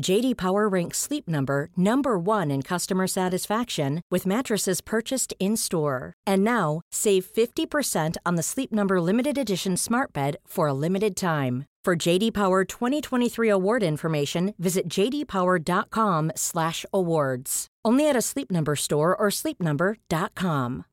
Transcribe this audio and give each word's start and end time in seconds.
JD 0.00 0.36
Power 0.36 0.68
ranks 0.68 0.98
Sleep 0.98 1.28
Number 1.28 1.68
number 1.76 2.18
1 2.18 2.50
in 2.50 2.62
customer 2.62 3.06
satisfaction 3.06 4.00
with 4.10 4.26
mattresses 4.26 4.80
purchased 4.80 5.32
in-store. 5.38 6.14
And 6.26 6.42
now, 6.42 6.80
save 6.90 7.24
50% 7.24 8.16
on 8.26 8.34
the 8.34 8.42
Sleep 8.42 8.72
Number 8.72 9.00
limited 9.00 9.38
edition 9.38 9.76
Smart 9.76 10.12
Bed 10.12 10.38
for 10.46 10.66
a 10.66 10.74
limited 10.74 11.14
time. 11.16 11.66
For 11.84 11.94
JD 11.94 12.32
Power 12.32 12.64
2023 12.64 13.48
award 13.50 13.82
information, 13.82 14.54
visit 14.58 14.88
jdpower.com/awards. 14.88 17.66
Only 17.84 18.08
at 18.08 18.16
a 18.16 18.22
Sleep 18.22 18.50
Number 18.50 18.74
store 18.74 19.14
or 19.14 19.28
sleepnumber.com. 19.28 20.84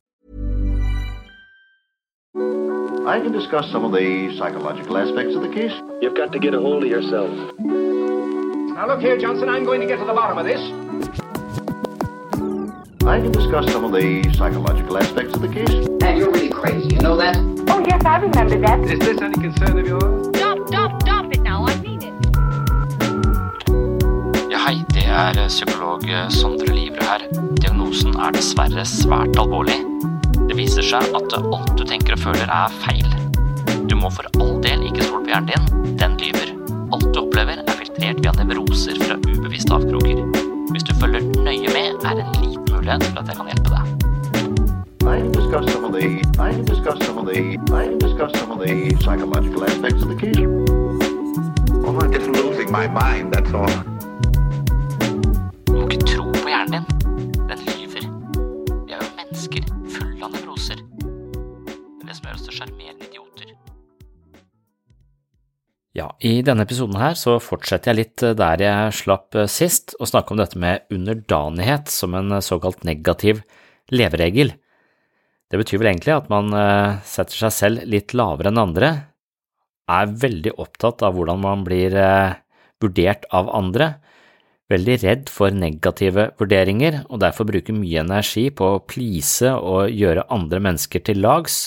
I 3.07 3.21
can 3.21 3.31
discuss 3.31 3.71
some 3.71 3.85
of 3.85 3.93
the 3.93 4.35
psychological 4.37 4.97
aspects 4.97 5.33
of 5.33 5.41
the 5.41 5.49
case. 5.49 5.71
You've 6.01 6.15
got 6.15 6.33
to 6.33 6.39
get 6.39 6.53
a 6.53 6.59
hold 6.59 6.83
of 6.83 6.89
yourself. 6.89 7.31
Now 8.81 8.87
look 8.87 9.01
here, 9.01 9.15
Johnson, 9.15 9.47
I'm 9.47 9.63
going 9.63 9.79
to 9.81 9.85
get 9.85 9.99
to 9.99 10.05
the 10.05 10.13
bottom 10.13 10.39
of 10.39 10.45
this. 10.45 10.59
I 13.05 13.21
can 13.21 13.31
discuss 13.31 13.71
some 13.71 13.83
of 13.85 13.91
the 13.91 14.23
psychological 14.33 14.97
aspects 14.97 15.35
of 15.35 15.41
the 15.43 15.49
case. 15.49 15.69
And 16.01 16.17
you're 16.17 16.31
really 16.31 16.49
crazy, 16.49 16.95
you 16.95 16.99
know 16.99 17.15
that? 17.15 17.37
Oh, 17.69 17.85
yes, 17.87 18.03
I 18.03 18.17
remember 18.17 18.57
that. 18.57 18.79
Is 18.79 18.97
this 18.97 19.21
any 19.21 19.35
concern 19.35 19.77
of 19.77 19.85
yours? 19.85 20.35
Stop, 20.35 20.67
stop, 20.67 20.99
stop 21.03 21.31
it 21.31 21.41
now. 21.43 21.63
I 21.67 21.75
mean 21.83 22.01
it. 22.01 22.13
Ja, 24.49 24.57
hei, 24.65 24.81
det 24.97 25.05
er 25.05 25.37
psykolog 25.45 26.01
Sondre 26.33 26.73
Livre 26.73 27.05
her. 27.05 27.29
Diagnosen 27.61 28.17
er 28.17 28.33
dessverre 28.33 28.81
svært 28.89 29.37
alvorlig. 29.37 29.77
Det 30.49 30.57
viser 30.57 30.81
seg 30.81 31.05
at 31.21 31.37
alt 31.37 31.77
du 31.77 31.85
tenker 31.85 32.17
og 32.17 32.25
føler 32.25 32.49
er 32.49 32.73
feil. 32.81 33.05
Du 33.85 33.93
må 33.93 34.09
for 34.09 34.25
all 34.41 34.57
del 34.65 34.89
ikke 34.89 35.05
stole 35.05 35.21
på 35.27 35.35
hjernen 35.35 35.53
din, 35.53 35.97
den 36.01 36.17
lyver. 36.17 36.40
Er 38.11 38.15
filtrert 38.15 38.35
via 38.35 38.43
nevroser 38.43 38.97
fra 38.99 39.15
ubevisste 39.23 39.71
avkroker. 39.73 40.17
Hvis 40.71 40.83
du 40.83 40.95
følger 40.99 41.21
nøye 41.45 41.69
med, 41.71 41.95
er 42.03 42.15
det 42.17 42.25
en 42.25 42.43
liten 42.43 42.65
mulighet 42.73 43.03
for 43.03 43.19
at 43.21 43.27
jeg 43.27 43.35
kan 43.37 43.45
hjelpe 43.51 43.69
deg. 43.71 43.85
I 45.01 45.21
discussing 45.31 45.31
discuss 45.31 45.71
some 45.71 45.91
the 45.93 46.03
I 46.39 46.51
discussing 46.51 46.65
discuss 46.65 46.99
some 47.07 47.23
the 47.25 47.39
I 47.71 47.87
discussing 47.87 47.99
discuss 48.03 48.31
some 48.39 48.59
the 48.59 48.97
psychological 49.03 49.63
aspects 49.63 50.03
of 50.03 50.09
the 50.09 50.17
case. 50.19 50.43
Well, 51.83 52.03
I'm 52.03 52.11
just 52.11 52.27
losing 52.27 52.69
my 52.69 52.87
mind, 52.87 53.33
that's 53.33 53.53
all. 53.53 53.90
I 66.21 66.41
denne 66.45 66.67
episoden 66.67 66.99
her 67.01 67.15
så 67.17 67.39
fortsetter 67.41 67.91
jeg 67.91 67.99
litt 67.99 68.23
der 68.37 68.61
jeg 68.61 68.93
slapp 68.93 69.37
sist, 69.49 69.95
og 69.97 70.09
snakke 70.11 70.35
om 70.35 70.41
dette 70.41 70.59
med 70.61 70.85
underdanighet 70.93 71.89
som 71.89 72.13
en 72.17 72.37
såkalt 72.45 72.85
negativ 72.85 73.41
leveregel. 73.89 74.53
Det 75.51 75.59
betyr 75.59 75.81
vel 75.81 75.91
egentlig 75.91 76.13
at 76.15 76.29
man 76.31 76.53
eh, 76.55 77.01
setter 77.03 77.35
seg 77.45 77.55
selv 77.55 77.87
litt 77.89 78.13
lavere 78.15 78.51
enn 78.53 78.61
andre, 78.61 78.91
er 79.91 80.13
veldig 80.21 80.53
opptatt 80.61 81.01
av 81.03 81.17
hvordan 81.17 81.41
man 81.43 81.65
blir 81.67 81.95
eh, 81.97 82.37
vurdert 82.81 83.25
av 83.35 83.49
andre, 83.51 83.95
veldig 84.71 84.95
redd 85.01 85.31
for 85.33 85.51
negative 85.51 86.29
vurderinger 86.39 87.01
og 87.09 87.19
derfor 87.25 87.49
bruker 87.49 87.75
mye 87.75 88.05
energi 88.05 88.45
på 88.55 88.69
å 88.77 88.83
please 88.87 89.51
og 89.51 89.91
gjøre 89.91 90.29
andre 90.31 90.61
mennesker 90.63 91.03
til 91.09 91.19
lags, 91.25 91.65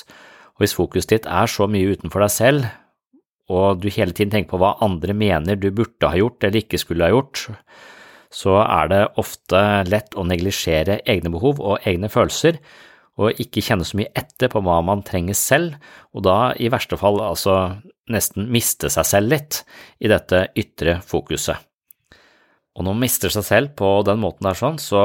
og 0.55 0.65
hvis 0.65 0.77
fokuset 0.79 1.13
ditt 1.13 1.29
er 1.29 1.51
så 1.51 1.69
mye 1.69 1.93
utenfor 1.93 2.25
deg 2.25 2.33
selv, 2.33 2.73
og 3.53 3.83
du 3.83 3.91
hele 3.93 4.15
tiden 4.17 4.33
tenker 4.33 4.55
på 4.55 4.61
hva 4.63 4.77
andre 4.85 5.17
mener 5.17 5.59
du 5.61 5.69
burde 5.75 6.09
ha 6.09 6.17
gjort 6.17 6.45
eller 6.45 6.63
ikke 6.63 6.81
skulle 6.81 7.05
ha 7.05 7.13
gjort, 7.13 7.47
så 8.35 8.57
er 8.65 8.91
det 8.91 9.03
ofte 9.21 9.61
lett 9.87 10.17
å 10.19 10.25
neglisjere 10.27 11.03
egne 11.07 11.31
behov 11.35 11.61
og 11.63 11.85
egne 11.87 12.11
følelser, 12.11 12.59
og 13.15 13.39
ikke 13.39 13.63
kjenne 13.63 13.87
så 13.87 13.99
mye 14.01 14.11
etter 14.19 14.51
på 14.51 14.63
hva 14.65 14.81
man 14.83 15.05
trenger 15.07 15.37
selv, 15.39 15.77
og 16.17 16.25
da 16.27 16.39
i 16.59 16.71
verste 16.73 16.99
fall 16.99 17.21
altså 17.23 17.77
nesten 18.11 18.51
miste 18.53 18.91
seg 18.91 19.07
selv 19.07 19.31
litt 19.37 19.61
i 20.03 20.11
dette 20.11 20.49
ytre 20.59 20.99
fokuset. 21.07 21.61
Og 22.75 22.83
når 22.83 22.97
man 22.97 23.05
mister 23.05 23.31
seg 23.31 23.45
selv 23.47 23.75
på 23.79 23.89
den 24.03 24.19
måten 24.19 24.49
der 24.49 24.59
sånn, 24.59 24.81
så 24.83 24.99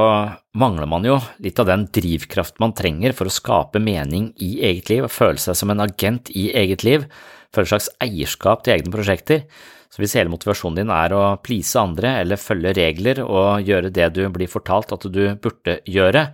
mangler 0.57 0.89
man 0.89 1.03
jo 1.05 1.19
litt 1.43 1.59
av 1.61 1.67
den 1.69 1.85
drivkraft 1.93 2.57
man 2.61 2.73
trenger 2.73 3.13
for 3.13 3.29
å 3.29 3.33
skape 3.33 3.81
mening 3.83 4.31
i 4.41 4.55
eget 4.65 4.89
liv 4.89 5.05
og 5.05 5.13
føle 5.13 5.37
seg 5.37 5.57
som 5.59 5.69
en 5.69 5.83
agent 5.85 6.31
i 6.33 6.47
eget 6.57 6.81
liv, 6.87 7.05
føle 7.55 7.67
et 7.67 7.73
slags 7.73 7.89
eierskap 8.03 8.63
til 8.63 8.75
egne 8.77 8.93
prosjekter. 8.93 9.43
Så 9.89 10.03
hvis 10.03 10.13
hele 10.19 10.29
motivasjonen 10.29 10.83
din 10.83 10.93
er 10.93 11.15
å 11.17 11.23
please 11.41 11.73
andre 11.79 12.19
eller 12.21 12.41
følge 12.41 12.75
regler 12.77 13.23
og 13.25 13.65
gjøre 13.65 13.89
det 13.93 14.11
du 14.15 14.21
blir 14.33 14.51
fortalt 14.51 14.93
at 14.93 15.07
du 15.09 15.23
burde 15.41 15.79
gjøre, 15.89 16.27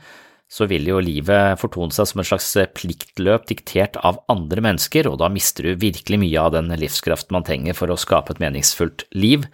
så 0.51 0.67
vil 0.69 0.85
jo 0.87 0.99
livet 1.01 1.57
fortone 1.59 1.95
seg 1.95 2.09
som 2.09 2.21
et 2.21 2.29
slags 2.29 2.51
pliktløp 2.77 3.47
diktert 3.49 3.97
av 4.05 4.19
andre 4.31 4.61
mennesker, 4.61 5.07
og 5.09 5.17
da 5.23 5.29
mister 5.33 5.71
du 5.71 5.81
virkelig 5.81 6.19
mye 6.21 6.43
av 6.43 6.53
den 6.53 6.69
livskraften 6.79 7.33
man 7.33 7.47
trenger 7.47 7.77
for 7.77 7.89
å 7.89 7.97
skape 7.99 8.35
et 8.35 8.43
meningsfullt 8.43 9.07
liv. 9.17 9.47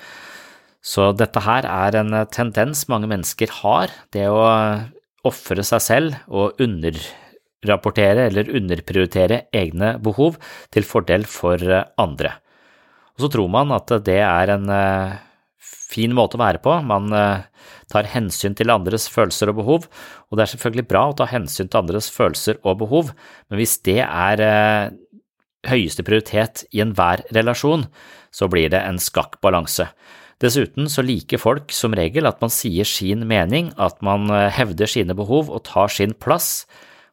Så 0.81 1.11
dette 1.15 1.45
her 1.45 1.67
er 1.69 1.99
en 2.01 2.17
tendens 2.33 2.87
mange 2.91 3.07
mennesker 3.09 3.53
har, 3.61 3.93
det 4.11 4.27
å 4.33 4.43
ofre 5.29 5.63
seg 5.63 5.85
selv 5.85 6.17
og 6.27 6.59
underrapportere 7.61 8.25
eller 8.29 8.49
underprioritere 8.57 9.43
egne 9.53 9.95
behov 10.01 10.39
til 10.73 10.87
fordel 10.87 11.27
for 11.29 11.61
andre. 12.01 12.33
Og 13.13 13.25
så 13.25 13.29
tror 13.29 13.51
man 13.53 13.71
at 13.75 13.91
det 14.05 14.17
er 14.25 14.55
en 14.55 14.71
fin 15.61 16.13
måte 16.15 16.39
å 16.39 16.41
være 16.41 16.61
på, 16.63 16.73
man 16.81 17.11
tar 17.91 18.07
hensyn 18.09 18.55
til 18.57 18.71
andres 18.73 19.05
følelser 19.11 19.51
og 19.51 19.59
behov, 19.59 19.85
og 20.31 20.37
det 20.37 20.45
er 20.45 20.51
selvfølgelig 20.55 20.87
bra 20.89 21.03
å 21.09 21.15
ta 21.19 21.27
hensyn 21.29 21.69
til 21.69 21.81
andres 21.83 22.09
følelser 22.09 22.57
og 22.63 22.79
behov, 22.81 23.11
men 23.51 23.59
hvis 23.59 23.77
det 23.85 23.99
er 24.07 24.45
høyeste 25.69 26.05
prioritet 26.07 26.63
i 26.71 26.81
enhver 26.81 27.21
relasjon, 27.35 27.85
så 28.33 28.47
blir 28.49 28.71
det 28.73 28.81
en 28.81 28.97
skakk 28.97 29.37
balanse. 29.43 29.89
Dessuten 30.41 30.87
så 30.89 31.03
liker 31.05 31.37
folk 31.37 31.69
som 31.75 31.93
regel 31.93 32.25
at 32.25 32.39
man 32.41 32.49
sier 32.49 32.87
sin 32.87 33.27
mening, 33.29 33.69
at 33.77 33.99
man 34.01 34.25
hevder 34.31 34.89
sine 34.89 35.13
behov 35.13 35.51
og 35.53 35.67
tar 35.67 35.91
sin 35.93 36.15
plass. 36.17 36.63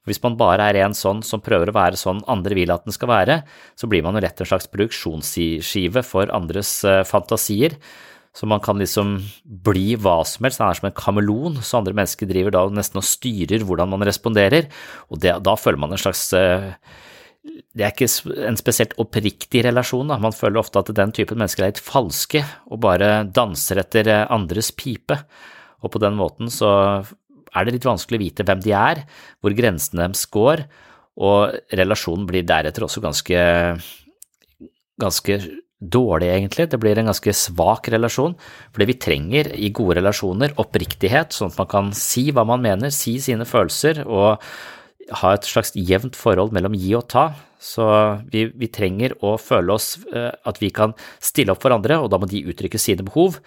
Hvis 0.09 0.23
man 0.25 0.39
bare 0.41 0.71
er 0.71 0.81
en 0.83 0.97
sånn 0.97 1.23
som 1.27 1.43
prøver 1.45 1.71
å 1.71 1.77
være 1.77 2.01
sånn 2.01 2.25
andre 2.31 2.57
vil 2.59 2.73
at 2.75 2.87
den 2.89 2.97
skal 2.97 3.13
være, 3.13 3.41
så 3.79 3.91
blir 3.91 4.05
man 4.07 4.17
jo 4.17 4.25
rett 4.25 4.41
en 4.41 4.49
slags 4.49 4.71
produksjonsskive 4.73 6.05
for 6.07 6.33
andres 6.35 6.81
fantasier. 7.09 7.77
Så 8.37 8.47
man 8.47 8.61
kan 8.63 8.79
liksom 8.79 9.17
bli 9.43 9.97
hva 9.99 10.21
som 10.29 10.47
helst, 10.47 10.61
den 10.61 10.69
er 10.69 10.79
som 10.79 10.89
en 10.91 10.97
kameleon, 10.97 11.59
så 11.65 11.81
andre 11.81 11.97
mennesker 11.97 12.29
driver 12.31 12.55
da 12.55 12.65
nesten 12.71 13.01
og 13.01 13.07
styrer 13.09 13.65
hvordan 13.67 13.91
man 13.91 14.05
responderer, 14.07 14.69
og 15.11 15.23
det, 15.25 15.33
da 15.43 15.57
føler 15.59 15.81
man 15.83 15.95
en 15.97 16.03
slags 16.03 16.29
det 17.79 17.85
er 17.85 17.93
ikke 17.95 18.09
en 18.49 18.59
spesielt 18.59 18.97
oppriktig 19.01 19.63
relasjon. 19.65 20.11
Da. 20.11 20.19
Man 20.21 20.35
føler 20.37 20.61
ofte 20.61 20.83
at 20.83 20.91
den 20.95 21.15
typen 21.15 21.39
mennesker 21.41 21.65
er 21.65 21.73
litt 21.73 21.83
falske 21.83 22.43
og 22.69 22.83
bare 22.85 23.23
danser 23.25 23.81
etter 23.83 24.11
andres 24.27 24.73
pipe, 24.77 25.17
og 25.83 25.95
på 25.95 26.03
den 26.03 26.19
måten 26.19 26.51
så 26.53 26.71
er 27.55 27.67
det 27.67 27.77
litt 27.77 27.89
vanskelig 27.89 28.19
å 28.19 28.25
vite 28.25 28.47
hvem 28.47 28.61
de 28.65 28.75
er, 28.77 29.05
hvor 29.41 29.57
grensene 29.57 30.07
deres 30.07 30.27
går, 30.35 30.65
og 31.19 31.57
relasjonen 31.75 32.29
blir 32.29 32.47
deretter 32.47 32.87
også 32.87 33.03
ganske, 33.03 33.41
ganske 35.03 35.39
dårlig, 35.79 36.31
egentlig. 36.35 36.69
Det 36.71 36.81
blir 36.83 36.99
en 36.99 37.11
ganske 37.11 37.35
svak 37.35 37.89
relasjon, 37.95 38.35
For 38.73 38.83
det 38.83 38.89
vi 38.91 38.99
trenger 38.99 39.53
i 39.55 39.71
gode 39.71 39.99
relasjoner 40.01 40.57
oppriktighet, 40.59 41.33
sånn 41.33 41.53
at 41.53 41.59
man 41.59 41.71
kan 41.71 41.93
si 41.95 42.31
hva 42.31 42.45
man 42.47 42.63
mener, 42.63 42.91
si 42.91 43.19
sine 43.23 43.47
følelser 43.47 44.05
og 44.07 44.43
ha 45.23 45.35
et 45.35 45.47
slags 45.49 45.73
jevnt 45.75 46.17
forhold 46.19 46.53
mellom 46.53 46.75
gi 46.77 46.95
og 46.99 47.09
ta. 47.09 47.31
Så 47.59 47.85
vi, 48.31 48.47
vi 48.55 48.69
trenger 48.71 49.17
å 49.25 49.37
føle 49.41 49.75
oss 49.75 49.97
eh, 50.13 50.31
at 50.31 50.61
vi 50.63 50.71
kan 50.75 50.95
stille 51.19 51.55
opp 51.55 51.63
for 51.65 51.75
andre, 51.75 51.99
og 51.99 52.11
da 52.13 52.21
må 52.21 52.29
de 52.31 52.45
uttrykke 52.51 52.79
sine 52.79 53.07
behov. 53.07 53.41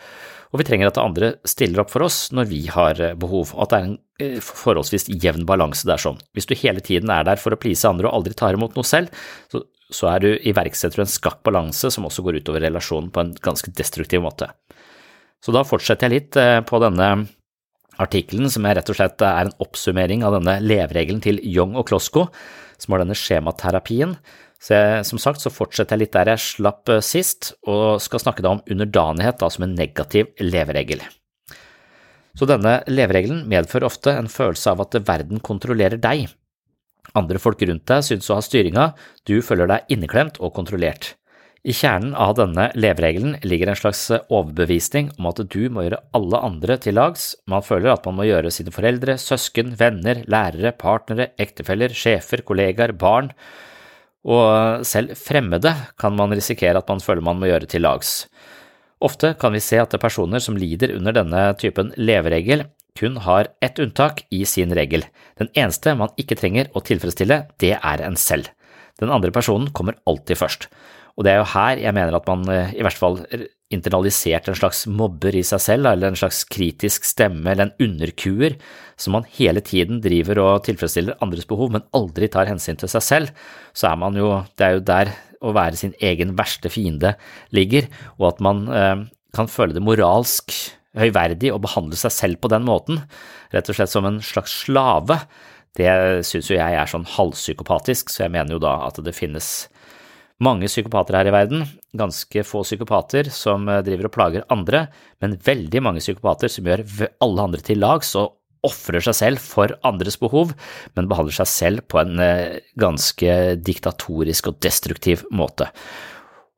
Og 0.52 0.60
vi 0.60 0.68
trenger 0.68 0.92
at 0.92 1.00
andre 1.00 1.34
stiller 1.48 1.84
opp 1.84 1.92
for 1.94 2.04
oss 2.06 2.26
når 2.36 2.50
vi 2.52 2.62
har 2.72 3.00
eh, 3.00 3.18
behov, 3.20 3.54
og 3.56 3.66
at 3.66 3.72
det 3.72 3.80
er 3.80 3.88
en 3.88 3.98
eh, 4.20 4.40
forholdsvis 4.44 5.08
jevn 5.24 5.46
balanse 5.48 5.88
der 5.88 6.02
sånn. 6.02 6.20
Hvis 6.36 6.50
du 6.50 6.56
hele 6.60 6.84
tiden 6.84 7.12
er 7.14 7.28
der 7.28 7.40
for 7.42 7.56
å 7.56 7.60
please 7.60 7.88
andre 7.88 8.10
og 8.10 8.20
aldri 8.20 8.36
tar 8.38 8.58
imot 8.58 8.76
noe 8.76 8.88
selv, 8.88 9.14
så, 9.52 9.64
så 9.92 10.12
er 10.12 10.24
du 10.24 10.30
iverksetter 10.52 11.00
du 11.00 11.06
en 11.06 11.14
skakk 11.14 11.40
balanse 11.48 11.92
som 11.94 12.08
også 12.08 12.26
går 12.26 12.42
utover 12.42 12.66
relasjonen 12.68 13.12
på 13.16 13.24
en 13.24 13.36
ganske 13.44 13.72
destruktiv 13.78 14.24
måte. 14.26 14.52
Så 15.42 15.56
da 15.56 15.64
fortsetter 15.66 16.06
jeg 16.06 16.20
litt 16.20 16.38
på 16.70 16.80
denne 16.84 17.08
artikkelen, 18.02 18.50
som 18.52 18.66
jeg 18.66 18.78
rett 18.78 18.92
og 18.92 18.98
slett 18.98 19.24
er 19.26 19.48
en 19.48 19.56
oppsummering 19.64 20.26
av 20.26 20.36
denne 20.38 20.60
leveregelen 20.64 21.22
til 21.24 21.42
Young 21.42 21.74
og 21.80 21.88
Klosko, 21.90 22.28
som 22.82 22.94
har 22.94 23.04
denne 23.04 23.18
skjematerapien. 23.18 24.16
Så 24.62 24.78
jeg, 24.78 25.06
som 25.10 25.22
sagt 25.22 25.42
så 25.42 25.50
fortsetter 25.54 25.98
jeg 25.98 26.06
litt 26.06 26.14
der 26.14 26.30
jeg 26.36 26.44
slapp 26.44 26.90
eh, 26.94 27.02
sist, 27.06 27.56
og 27.66 28.02
skal 28.04 28.22
snakke 28.22 28.46
da 28.46 28.54
om 28.56 28.62
underdanighet 28.70 29.40
da, 29.42 29.50
som 29.50 29.66
en 29.66 29.74
negativ 29.78 30.30
leveregel. 30.42 31.02
Så 32.38 32.48
denne 32.48 32.78
leveregelen 32.88 33.48
medfører 33.52 33.90
ofte 33.90 34.14
en 34.16 34.30
følelse 34.32 34.72
av 34.72 34.86
at 34.86 35.00
verden 35.08 35.42
kontrollerer 35.44 36.00
deg. 36.00 36.30
Andre 37.18 37.42
folk 37.42 37.64
rundt 37.66 37.90
deg 37.90 38.06
synes 38.06 38.30
å 38.30 38.38
ha 38.38 38.46
styringa, 38.46 38.92
du 39.28 39.42
føler 39.44 39.68
deg 39.68 39.98
inneklemt 39.98 40.38
og 40.40 40.54
kontrollert. 40.56 41.16
I 41.62 41.74
kjernen 41.78 42.16
av 42.18 42.34
denne 42.40 42.70
leveregelen 42.74 43.36
ligger 43.46 43.70
en 43.70 43.78
slags 43.78 44.08
overbevisning 44.14 45.12
om 45.20 45.28
at 45.30 45.44
du 45.54 45.60
må 45.70 45.84
gjøre 45.86 46.00
alle 46.18 46.40
andre 46.48 46.78
til 46.82 46.98
lags, 46.98 47.36
man 47.50 47.66
føler 47.66 47.92
at 47.94 48.08
man 48.08 48.18
må 48.18 48.26
gjøre 48.26 48.54
sine 48.54 48.74
foreldre, 48.74 49.18
søsken, 49.22 49.76
venner, 49.78 50.24
lærere, 50.32 50.72
partnere, 50.74 51.30
ektefeller, 51.42 51.94
sjefer, 51.94 52.42
kollegaer, 52.48 52.96
barn, 52.98 53.30
og 54.28 54.86
selv 54.86 55.16
fremmede 55.18 55.74
kan 56.00 56.14
man 56.18 56.34
risikere 56.36 56.78
at 56.78 56.90
man 56.90 57.02
føler 57.02 57.26
man 57.26 57.40
må 57.42 57.50
gjøre 57.50 57.70
til 57.70 57.86
lags. 57.86 58.28
Ofte 59.02 59.34
kan 59.42 59.56
vi 59.56 59.64
se 59.64 59.80
at 59.82 59.94
er 59.98 60.02
personer 60.02 60.44
som 60.44 60.60
lider 60.60 60.94
under 60.98 61.16
denne 61.16 61.46
typen 61.58 61.90
leveregel, 61.98 62.68
kun 62.98 63.18
har 63.24 63.50
ett 63.64 63.80
unntak 63.82 64.26
i 64.30 64.44
sin 64.46 64.74
regel. 64.78 65.08
Den 65.40 65.50
eneste 65.58 65.96
man 65.98 66.14
ikke 66.22 66.38
trenger 66.38 66.70
å 66.76 66.84
tilfredsstille, 66.86 67.46
det 67.58 67.78
er 67.80 68.04
en 68.06 68.20
selv. 68.20 68.52
Den 69.02 69.10
andre 69.10 69.32
personen 69.34 69.72
kommer 69.74 69.98
alltid 70.06 70.38
først. 70.38 70.68
Og 71.18 71.26
det 71.26 71.34
er 71.34 71.42
jo 71.42 71.50
her 71.56 71.82
jeg 71.82 71.96
mener 71.98 72.18
at 72.18 72.28
man 72.30 72.46
eh, 72.52 72.76
i 72.78 72.86
hvert 72.86 73.00
fall 73.00 73.18
internalisert 73.74 74.50
en 74.50 74.58
slags 74.58 74.84
mobber 74.90 75.36
i 75.38 75.44
seg 75.48 75.62
selv, 75.64 75.90
eller 75.90 76.12
en 76.12 76.20
slags 76.20 76.44
kritisk 76.52 77.08
stemme 77.08 77.52
eller 77.52 77.70
en 77.70 77.88
underkuer 77.88 78.58
som 79.00 79.16
man 79.18 79.28
hele 79.38 79.64
tiden 79.66 80.02
driver 80.04 80.42
og 80.44 80.66
tilfredsstiller 80.68 81.20
andres 81.24 81.48
behov, 81.50 81.72
men 81.74 81.86
aldri 81.98 82.30
tar 82.32 82.50
hensyn 82.50 82.80
til 82.80 82.92
seg 82.92 83.06
selv, 83.06 83.32
så 83.74 83.92
er 83.92 84.02
man 84.02 84.18
jo, 84.20 84.34
det 84.60 84.68
er 84.68 84.78
jo 84.78 84.86
der 84.92 85.14
å 85.42 85.56
være 85.58 85.80
sin 85.80 85.96
egen 86.04 86.36
verste 86.38 86.70
fiende 86.70 87.16
ligger, 87.56 87.88
og 88.20 88.34
at 88.34 88.44
man 88.46 88.68
eh, 88.70 89.08
kan 89.36 89.50
føle 89.50 89.74
det 89.78 89.84
moralsk 89.84 90.54
høyverdig 91.00 91.54
å 91.54 91.62
behandle 91.64 91.98
seg 91.98 92.14
selv 92.14 92.42
på 92.44 92.52
den 92.52 92.68
måten, 92.68 93.02
rett 93.56 93.72
og 93.72 93.78
slett 93.78 93.94
som 93.94 94.06
en 94.08 94.22
slags 94.26 94.54
slave, 94.66 95.22
det 95.80 95.92
synes 96.28 96.50
jo 96.52 96.58
jeg 96.58 96.76
er 96.76 96.90
sånn 96.90 97.08
halvpsykopatisk, 97.08 98.12
så 98.12 98.26
jeg 98.26 98.34
mener 98.34 98.58
jo 98.58 98.64
da 98.64 98.76
at 98.90 99.00
det 99.04 99.16
finnes 99.16 99.70
mange 100.42 100.70
psykopater 100.70 101.18
her 101.18 101.30
i 101.30 101.34
verden, 101.34 101.66
ganske 101.98 102.44
få 102.48 102.64
psykopater 102.66 103.30
som 103.34 103.68
eh, 103.70 103.82
driver 103.86 104.10
og 104.10 104.16
plager 104.16 104.46
andre, 104.54 104.86
men 105.24 105.38
veldig 105.46 105.84
mange 105.86 106.04
psykopater 106.04 106.52
som 106.52 106.68
gjør 106.68 106.86
alle 107.24 107.48
andre 107.48 107.64
til 107.66 107.82
lags 107.82 108.16
og 108.20 108.38
ofrer 108.66 109.02
seg 109.02 109.18
selv 109.18 109.42
for 109.42 109.74
andres 109.88 110.20
behov, 110.22 110.54
men 110.98 111.10
behandler 111.10 111.40
seg 111.40 111.50
selv 111.50 111.86
på 111.90 112.02
en 112.02 112.22
eh, 112.22 112.60
ganske 112.80 113.38
diktatorisk 113.62 114.52
og 114.52 114.60
destruktiv 114.66 115.26
måte. 115.34 115.70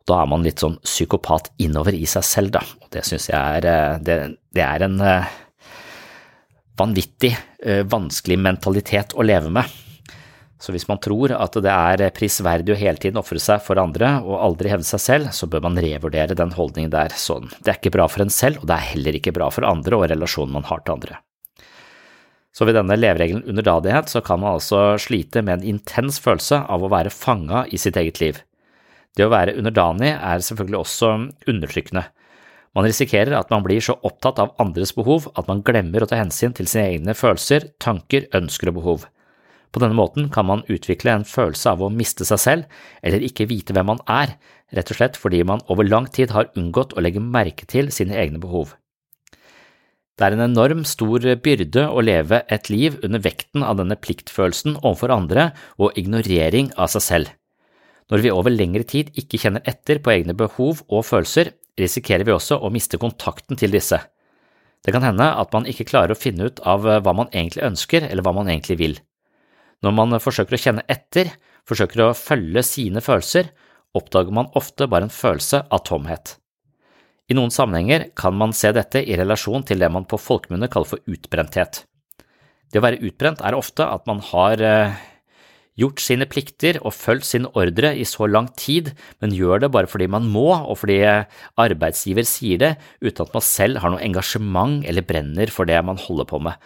Da 0.07 0.19
er 0.19 0.27
man 0.27 0.44
litt 0.44 0.59
sånn 0.63 0.79
psykopat 0.83 1.53
innover 1.63 1.95
i 1.95 2.03
seg 2.09 2.27
selv, 2.27 2.56
da, 2.57 2.63
og 2.83 2.91
det 2.91 3.06
synes 3.07 3.29
jeg 3.31 3.39
er, 3.39 3.69
eh, 3.71 4.01
det, 4.03 4.19
det 4.56 4.68
er 4.68 4.88
en 4.88 5.00
vanvittig 6.79 7.36
vanskelig 7.88 8.36
mentalitet 8.41 9.13
å 9.13 9.24
leve 9.24 9.51
med. 9.53 9.82
Så 10.63 10.71
hvis 10.71 10.88
man 10.88 11.01
tror 11.04 11.33
at 11.36 11.57
det 11.60 11.71
er 11.71 12.06
prisverdig 12.15 12.71
å 12.71 12.80
hele 12.80 13.01
tiden 13.01 13.19
ofre 13.19 13.42
seg 13.44 13.60
for 13.65 13.81
andre 13.81 14.13
og 14.24 14.39
aldri 14.39 14.71
hevde 14.71 14.88
seg 14.88 15.01
selv, 15.04 15.33
så 15.36 15.50
bør 15.51 15.65
man 15.65 15.80
revurdere 15.83 16.38
den 16.39 16.54
holdningen 16.56 16.94
der 16.94 17.12
sånn. 17.19 17.50
Det 17.60 17.74
er 17.74 17.80
ikke 17.81 17.92
bra 17.98 18.06
for 18.07 18.24
en 18.24 18.31
selv, 18.31 18.62
og 18.62 18.69
det 18.69 18.77
er 18.77 18.92
heller 18.94 19.19
ikke 19.19 19.36
bra 19.36 19.50
for 19.51 19.68
andre 19.68 20.00
og 20.00 20.07
relasjonen 20.13 20.56
man 20.56 20.68
har 20.69 20.80
til 20.86 20.95
andre. 20.95 21.19
Så 22.54 22.68
ved 22.69 22.77
denne 22.77 22.95
leveregelen 22.95 23.44
underdadighet 23.50 24.12
så 24.13 24.21
kan 24.24 24.39
man 24.39 24.56
altså 24.56 24.94
slite 25.01 25.42
med 25.44 25.60
en 25.60 25.69
intens 25.74 26.21
følelse 26.24 26.62
av 26.71 26.86
å 26.86 26.92
være 26.94 27.12
fanga 27.12 27.65
i 27.68 27.80
sitt 27.81 27.98
eget 28.00 28.21
liv. 28.21 28.39
Det 29.18 29.25
å 29.25 29.33
være 29.33 29.57
underdanig 29.60 30.13
er 30.13 30.45
selvfølgelig 30.45 30.80
også 30.80 31.10
undertrykkende. 31.50 32.06
Man 32.74 32.88
risikerer 32.88 33.36
at 33.38 33.51
man 33.54 33.65
blir 33.65 33.83
så 33.83 33.98
opptatt 34.06 34.39
av 34.42 34.54
andres 34.62 34.94
behov 34.95 35.27
at 35.36 35.50
man 35.50 35.65
glemmer 35.65 36.06
å 36.06 36.07
ta 36.10 36.21
hensyn 36.21 36.56
til 36.56 36.69
sine 36.69 36.88
egne 36.94 37.18
følelser, 37.18 37.68
tanker, 37.83 38.30
ønsker 38.38 38.71
og 38.71 38.80
behov. 38.80 39.04
På 39.73 39.81
denne 39.81 39.97
måten 39.97 40.29
kan 40.29 40.45
man 40.45 40.61
utvikle 40.69 41.15
en 41.15 41.25
følelse 41.25 41.71
av 41.73 41.81
å 41.81 41.89
miste 41.89 42.27
seg 42.29 42.41
selv 42.41 42.79
eller 43.01 43.25
ikke 43.25 43.49
vite 43.49 43.73
hvem 43.73 43.89
man 43.89 44.03
er, 44.05 44.35
rett 44.73 44.93
og 44.93 44.99
slett 44.99 45.17
fordi 45.17 45.41
man 45.49 45.63
over 45.73 45.87
lang 45.87 46.05
tid 46.13 46.33
har 46.35 46.51
unngått 46.59 46.93
å 46.93 47.01
legge 47.01 47.23
merke 47.23 47.65
til 47.69 47.89
sine 47.93 48.15
egne 48.21 48.41
behov. 48.43 48.75
Det 50.13 50.27
er 50.27 50.35
en 50.35 50.45
enorm 50.45 50.83
stor 50.85 51.25
byrde 51.41 51.87
å 51.89 52.01
leve 52.05 52.43
et 52.53 52.69
liv 52.69 52.99
under 53.01 53.21
vekten 53.23 53.63
av 53.65 53.79
denne 53.79 53.97
pliktfølelsen 53.97 54.77
overfor 54.83 55.13
andre 55.15 55.47
og 55.81 55.97
ignorering 55.97 56.69
av 56.77 56.91
seg 56.93 57.05
selv. 57.05 57.31
Når 58.13 58.21
vi 58.21 58.33
over 58.35 58.53
lengre 58.53 58.85
tid 58.85 59.09
ikke 59.17 59.39
kjenner 59.41 59.65
etter 59.65 59.97
på 60.03 60.13
egne 60.13 60.35
behov 60.37 60.83
og 60.85 61.07
følelser, 61.07 61.49
risikerer 61.81 62.27
vi 62.27 62.35
også 62.35 62.59
å 62.61 62.69
miste 62.69 62.99
kontakten 63.01 63.57
til 63.57 63.74
disse. 63.74 63.98
Det 64.86 64.93
kan 64.93 65.05
hende 65.05 65.31
at 65.39 65.50
man 65.55 65.65
ikke 65.65 65.88
klarer 65.89 66.13
å 66.13 66.19
finne 66.19 66.51
ut 66.51 66.62
av 66.62 66.86
hva 66.86 67.15
man 67.15 67.31
egentlig 67.31 67.65
ønsker 67.65 68.05
eller 68.05 68.21
hva 68.21 68.36
man 68.38 68.51
egentlig 68.51 68.77
vil. 68.83 69.00
Når 69.83 69.95
man 69.97 70.19
forsøker 70.23 70.55
å 70.55 70.61
kjenne 70.65 70.85
etter, 70.91 71.33
forsøker 71.67 72.05
å 72.05 72.13
følge 72.15 72.63
sine 72.65 73.03
følelser, 73.03 73.51
oppdager 73.93 74.33
man 74.33 74.51
ofte 74.57 74.87
bare 74.89 75.09
en 75.09 75.13
følelse 75.13 75.65
av 75.67 75.83
tomhet. 75.87 76.37
I 77.31 77.35
noen 77.37 77.53
sammenhenger 77.53 78.09
kan 78.19 78.35
man 78.35 78.55
se 78.55 78.71
dette 78.75 79.03
i 79.03 79.15
relasjon 79.19 79.63
til 79.67 79.79
det 79.83 79.89
man 79.91 80.07
på 80.09 80.19
folkemunne 80.19 80.69
kaller 80.71 80.95
for 80.95 81.11
utbrenthet. 81.11 81.83
Det 82.71 82.81
å 82.81 82.83
være 82.83 83.03
utbrent 83.05 83.43
er 83.45 83.55
ofte 83.55 83.85
at 83.85 84.07
man 84.09 84.19
har 84.31 84.63
eh, 84.65 84.95
gjort 85.79 86.01
sine 86.03 86.27
plikter 86.29 86.79
og 86.81 86.95
fulgt 86.95 87.27
sin 87.29 87.45
ordre 87.53 87.93
i 87.95 88.05
så 88.07 88.27
lang 88.29 88.49
tid, 88.59 88.91
men 89.21 89.35
gjør 89.35 89.65
det 89.65 89.71
bare 89.75 89.89
fordi 89.89 90.09
man 90.11 90.25
må 90.31 90.49
og 90.55 90.79
fordi 90.81 90.99
arbeidsgiver 91.61 92.27
sier 92.27 92.63
det, 92.63 92.73
uten 93.03 93.27
at 93.27 93.35
man 93.37 93.45
selv 93.45 93.83
har 93.83 93.93
noe 93.93 94.03
engasjement 94.03 94.81
eller 94.89 95.05
brenner 95.05 95.53
for 95.53 95.69
det 95.69 95.79
man 95.85 96.01
holder 96.01 96.29
på 96.29 96.41
med. 96.47 96.57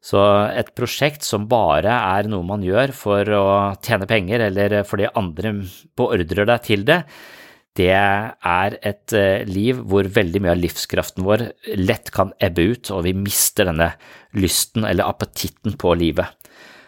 Så 0.00 0.20
et 0.56 0.70
prosjekt 0.76 1.26
som 1.26 1.44
bare 1.48 1.92
er 1.92 2.28
noe 2.32 2.46
man 2.46 2.64
gjør 2.64 2.94
for 2.96 3.34
å 3.36 3.44
tjene 3.84 4.08
penger 4.08 4.46
eller 4.46 4.80
fordi 4.88 5.10
andre 5.12 5.52
beordrer 5.98 6.48
deg 6.48 6.64
til 6.64 6.86
det, 6.88 7.02
det 7.78 7.92
er 7.94 8.76
et 8.82 9.14
eh, 9.14 9.44
liv 9.46 9.78
hvor 9.86 10.08
veldig 10.10 10.40
mye 10.42 10.54
av 10.56 10.58
livskraften 10.58 11.24
vår 11.26 11.44
lett 11.78 12.10
kan 12.14 12.32
ebbe 12.42 12.64
ut, 12.72 12.90
og 12.90 13.04
vi 13.06 13.14
mister 13.14 13.68
denne 13.68 13.92
lysten 14.34 14.88
eller 14.88 15.06
appetitten 15.06 15.76
på 15.78 15.94
livet. 16.00 16.26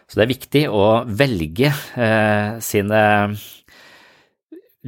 Så 0.08 0.18
det 0.18 0.24
er 0.24 0.32
viktig 0.32 0.62
å 0.74 0.86
velge 1.06 1.70
eh, 1.70 2.58
sine 2.60 3.02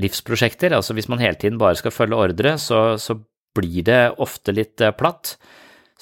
livsprosjekter. 0.00 0.74
Altså 0.74 0.96
hvis 0.96 1.08
man 1.08 1.22
hele 1.22 1.38
tiden 1.40 1.60
bare 1.60 1.78
skal 1.78 1.94
følge 1.94 2.18
ordre, 2.26 2.56
så, 2.60 2.98
så 3.00 3.16
blir 3.54 3.86
det 3.86 4.02
ofte 4.20 4.52
litt 4.52 4.82
eh, 4.82 4.92
platt. 4.96 5.36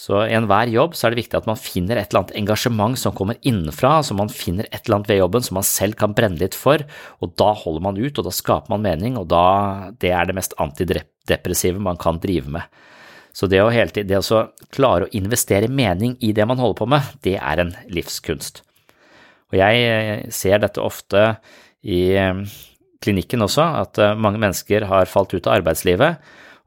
Så 0.03 0.19
i 0.27 0.35
enhver 0.35 0.71
jobb 0.73 0.97
så 0.99 1.07
er 1.07 1.15
det 1.15 1.21
viktig 1.21 1.37
at 1.39 1.47
man 1.47 1.59
finner 1.61 1.99
et 2.01 2.11
eller 2.11 2.25
annet 2.25 2.39
engasjement 2.41 2.99
som 2.99 3.15
kommer 3.15 3.39
innenfra, 3.47 4.01
så 4.03 4.17
man 4.19 4.33
finner 4.33 4.67
et 4.73 4.81
eller 4.81 4.99
annet 4.99 5.13
ved 5.13 5.21
jobben 5.21 5.45
som 5.47 5.61
man 5.61 5.67
selv 5.69 5.95
kan 6.01 6.17
brenne 6.17 6.41
litt 6.41 6.57
for, 6.59 6.83
og 7.23 7.37
da 7.39 7.53
holder 7.61 7.85
man 7.87 8.01
ut, 8.01 8.19
og 8.19 8.27
da 8.27 8.33
skaper 8.35 8.73
man 8.73 8.83
mening, 8.83 9.21
og 9.21 9.29
da 9.31 9.45
det 10.03 10.11
er 10.11 10.27
det 10.27 10.35
mest 10.41 10.57
antidepressive 10.63 11.79
man 11.83 12.01
kan 12.03 12.19
drive 12.23 12.51
med. 12.51 12.83
Så 13.33 13.47
det 13.49 13.63
å, 13.63 13.71
hele 13.73 13.95
tiden, 13.95 14.11
det 14.11 14.19
å 14.19 14.43
klare 14.75 15.07
å 15.07 15.15
investere 15.17 15.71
mening 15.71 16.19
i 16.21 16.35
det 16.37 16.49
man 16.51 16.61
holder 16.61 16.83
på 16.83 16.91
med, 16.91 17.15
det 17.25 17.39
er 17.39 17.63
en 17.63 17.73
livskunst. 17.95 18.65
Og 19.53 19.61
jeg 19.61 20.33
ser 20.35 20.61
dette 20.65 20.83
ofte 20.83 21.25
i 21.87 22.03
eh, 22.19 22.43
klinikken 23.05 23.47
også, 23.47 23.65
at 23.85 24.03
eh, 24.03 24.19
mange 24.19 24.43
mennesker 24.43 24.91
har 24.91 25.11
falt 25.11 25.33
ut 25.37 25.47
av 25.47 25.61
arbeidslivet, 25.61 26.19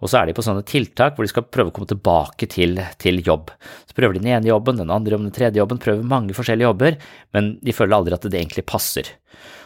og 0.02 0.12
så 0.12 0.20
er 0.20 0.30
de 0.30 0.36
på 0.38 0.44
sånne 0.46 0.66
tiltak 0.68 1.16
hvor 1.16 1.26
de 1.26 1.32
skal 1.32 1.48
prøve 1.48 1.72
å 1.72 1.76
komme 1.76 1.90
tilbake 1.90 2.50
til, 2.52 2.80
til 3.02 3.22
jobb. 3.26 3.54
Så 3.88 3.98
prøver 3.98 4.18
de 4.18 4.24
den 4.24 4.34
ene 4.36 4.52
jobben, 4.52 4.80
den 4.82 4.94
andre 4.94 5.16
jobben, 5.16 5.30
den 5.30 5.38
tredje 5.38 5.62
jobben, 5.62 5.82
prøver 5.82 6.08
mange 6.08 6.36
forskjellige 6.36 6.68
jobber, 6.68 6.98
men 7.36 7.54
de 7.64 7.76
føler 7.76 7.98
aldri 7.98 8.18
at 8.18 8.28
det 8.28 8.42
egentlig 8.42 8.68
passer. 8.68 9.14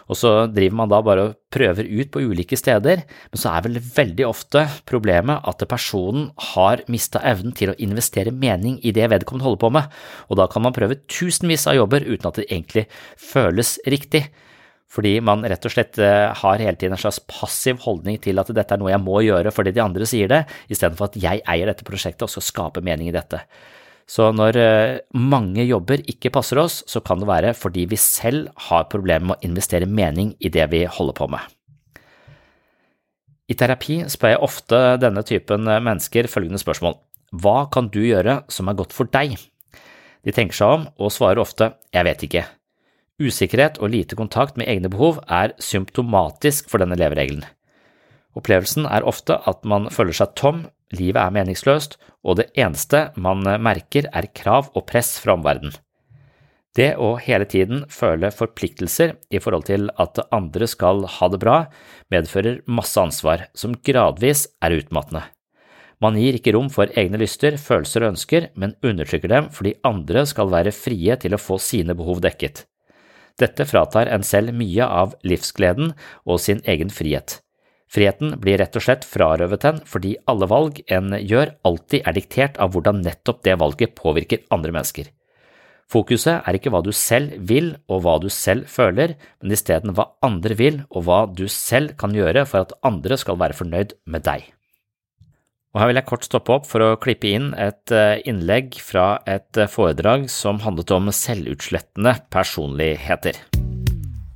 Og 0.09 0.17
så 0.17 0.31
driver 0.50 0.77
man 0.79 0.89
da 0.89 1.00
bare 1.05 1.25
og 1.27 1.36
prøver 1.53 1.86
ut 1.86 2.09
på 2.13 2.24
ulike 2.25 2.57
steder, 2.57 3.03
men 3.29 3.41
så 3.41 3.53
er 3.53 3.65
vel 3.67 3.77
veldig 3.77 4.25
ofte 4.25 4.65
problemet 4.89 5.45
at 5.50 5.65
personen 5.69 6.31
har 6.53 6.81
mista 6.89 7.21
evnen 7.29 7.53
til 7.57 7.74
å 7.74 7.77
investere 7.81 8.33
mening 8.33 8.79
i 8.81 8.93
det 8.95 9.05
vedkommende 9.13 9.45
holder 9.45 9.62
på 9.62 9.74
med, 9.77 9.98
og 10.29 10.41
da 10.41 10.50
kan 10.50 10.65
man 10.65 10.75
prøve 10.75 11.01
tusenvis 11.09 11.67
av 11.69 11.77
jobber 11.77 12.05
uten 12.09 12.29
at 12.29 12.41
det 12.41 12.50
egentlig 12.50 12.88
føles 13.21 13.77
riktig. 13.89 14.25
Fordi 14.89 15.19
man 15.22 15.46
rett 15.46 15.65
og 15.67 15.74
slett 15.74 16.00
eh, 16.01 16.31
har 16.34 16.62
hele 16.63 16.77
tiden 16.79 16.96
en 16.98 17.01
slags 17.01 17.22
passiv 17.29 17.81
holdning 17.84 18.17
til 18.24 18.41
at 18.41 18.50
dette 18.58 18.74
er 18.74 18.81
noe 18.81 18.89
jeg 18.89 19.03
må 19.03 19.19
gjøre 19.22 19.53
fordi 19.53 19.75
de 19.75 19.84
andre 19.84 20.08
sier 20.10 20.31
det, 20.31 20.46
istedenfor 20.74 21.12
at 21.12 21.19
jeg 21.22 21.43
eier 21.46 21.69
dette 21.69 21.86
prosjektet 21.86 22.25
og 22.25 22.34
skal 22.34 22.48
skape 22.48 22.84
mening 22.86 23.12
i 23.12 23.15
dette. 23.15 23.43
Så 24.10 24.31
når 24.34 24.58
eh, 24.58 24.96
mange 25.13 25.67
jobber 25.67 26.01
ikke 26.10 26.31
passer 26.34 26.58
oss, 26.58 26.81
så 26.89 27.03
kan 27.05 27.22
det 27.22 27.29
være 27.29 27.53
fordi 27.58 27.86
vi 27.91 28.01
selv 28.01 28.50
har 28.69 28.89
problemer 28.89 29.29
med 29.29 29.38
å 29.38 29.50
investere 29.51 29.86
mening 29.86 30.34
i 30.41 30.50
det 30.50 30.65
vi 30.74 30.81
holder 30.89 31.17
på 31.22 31.29
med. 31.29 31.46
I 33.50 33.58
terapi 33.58 34.03
spør 34.10 34.34
jeg 34.34 34.46
ofte 34.46 34.81
denne 35.01 35.22
typen 35.25 35.69
eh, 35.69 35.84
mennesker 35.86 36.29
følgende 36.34 36.62
spørsmål. 36.62 36.98
Hva 37.38 37.67
kan 37.69 37.93
du 37.93 38.01
gjøre 38.01 38.41
som 38.50 38.69
er 38.69 38.77
godt 38.81 38.98
for 38.98 39.10
deg? 39.13 39.38
De 40.25 40.34
tenker 40.34 40.58
seg 40.58 40.79
om 40.79 40.89
og 40.98 41.13
svarer 41.13 41.46
ofte 41.46 41.75
jeg 41.93 42.10
vet 42.10 42.25
ikke. 42.25 42.50
Usikkerhet 43.19 43.81
og 43.83 43.91
lite 43.91 44.15
kontakt 44.15 44.55
med 44.59 44.69
egne 44.71 44.91
behov 44.91 45.19
er 45.27 45.51
symptomatisk 45.59 46.69
for 46.71 46.79
denne 46.79 46.95
leveregelen. 46.99 47.43
Opplevelsen 48.39 48.85
er 48.88 49.03
ofte 49.07 49.35
at 49.49 49.65
man 49.67 49.89
føler 49.91 50.15
seg 50.15 50.35
tom, 50.39 50.63
livet 50.95 51.19
er 51.19 51.33
meningsløst, 51.35 51.97
og 52.23 52.39
det 52.39 52.49
eneste 52.55 53.09
man 53.19 53.43
merker 53.63 54.07
er 54.15 54.29
krav 54.35 54.71
og 54.73 54.85
press 54.88 55.17
fra 55.19 55.35
omverdenen. 55.35 55.75
Det 56.77 56.93
å 57.01 57.15
hele 57.19 57.47
tiden 57.49 57.81
føle 57.91 58.29
forpliktelser 58.31 59.15
i 59.33 59.41
forhold 59.41 59.65
til 59.67 59.89
at 59.99 60.21
andre 60.35 60.67
skal 60.69 61.01
ha 61.17 61.29
det 61.33 61.41
bra, 61.41 61.57
medfører 62.13 62.61
masse 62.69 63.01
ansvar, 63.01 63.47
som 63.57 63.73
gradvis 63.73 64.45
er 64.63 64.77
utmattende. 64.77 65.25
Man 65.99 66.15
gir 66.15 66.38
ikke 66.38 66.53
rom 66.55 66.69
for 66.71 66.88
egne 66.95 67.19
lyster, 67.19 67.57
følelser 67.59 68.05
og 68.05 68.13
ønsker, 68.13 68.51
men 68.55 68.77
undertrykker 68.85 69.33
dem 69.33 69.49
fordi 69.51 69.75
andre 69.83 70.23
skal 70.29 70.53
være 70.53 70.71
frie 70.71 71.17
til 71.19 71.35
å 71.35 71.41
få 71.41 71.59
sine 71.59 71.97
behov 71.97 72.21
dekket. 72.23 72.68
Dette 73.39 73.65
fratar 73.65 74.10
en 74.12 74.25
selv 74.27 74.51
mye 74.55 74.86
av 74.86 75.15
livsgleden 75.24 75.93
og 76.25 76.41
sin 76.43 76.60
egen 76.67 76.91
frihet. 76.91 77.39
Friheten 77.89 78.36
blir 78.41 78.60
rett 78.62 78.75
og 78.77 78.86
slett 78.86 79.05
frarøvet 79.08 79.65
en 79.65 79.79
fordi 79.88 80.13
alle 80.29 80.50
valg 80.51 80.81
en 80.93 81.15
gjør, 81.17 81.55
alltid 81.65 82.05
er 82.05 82.17
diktert 82.17 82.60
av 82.62 82.75
hvordan 82.75 83.01
nettopp 83.05 83.41
det 83.48 83.55
valget 83.58 83.96
påvirker 83.98 84.43
andre 84.53 84.75
mennesker. 84.75 85.10
Fokuset 85.89 86.46
er 86.46 86.53
ikke 86.53 86.69
hva 86.69 86.84
du 86.86 86.91
selv 86.93 87.34
vil 87.50 87.72
og 87.89 88.03
hva 88.05 88.19
du 88.22 88.27
selv 88.29 88.69
føler, 88.69 89.15
men 89.41 89.55
isteden 89.55 89.96
hva 89.98 90.12
andre 90.25 90.53
vil 90.60 90.84
og 90.91 91.08
hva 91.08 91.24
du 91.34 91.48
selv 91.50 91.96
kan 91.98 92.13
gjøre 92.13 92.46
for 92.46 92.62
at 92.62 92.75
andre 92.86 93.17
skal 93.17 93.39
være 93.41 93.58
fornøyd 93.58 93.98
med 94.05 94.27
deg. 94.27 94.46
Og 95.69 95.83
Her 95.83 95.91
vil 95.91 95.99
jeg 95.99 96.09
kort 96.09 96.25
stoppe 96.25 96.53
opp 96.55 96.65
for 96.65 96.81
å 96.81 96.97
klippe 96.97 97.29
inn 97.29 97.51
et 97.53 97.91
eh, 97.93 98.23
innlegg 98.29 98.79
fra 98.81 99.19
et 99.29 99.57
eh, 99.59 99.69
foredrag 99.69 100.25
som 100.33 100.57
handlet 100.63 100.89
om 100.95 101.11
selvutslettende 101.13 102.15
personligheter. 102.33 103.38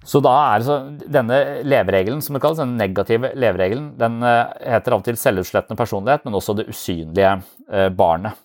Så 0.06 0.20
da 0.22 0.34
er 0.52 0.66
så, 0.68 0.78
Denne 1.10 1.40
leveregelen, 1.66 2.22
som 2.22 2.38
det 2.38 2.44
kalles, 2.44 2.62
den 2.62 2.78
negative 2.78 3.34
leveregelen, 3.34 3.90
den 3.98 4.22
eh, 4.22 4.54
heter 4.76 4.94
av 4.94 5.02
og 5.02 5.08
til 5.10 5.18
selvutslettende 5.18 5.80
personlighet, 5.80 6.22
men 6.28 6.38
også 6.38 6.58
det 6.60 6.68
usynlige 6.70 7.40
barnet. 7.98 8.38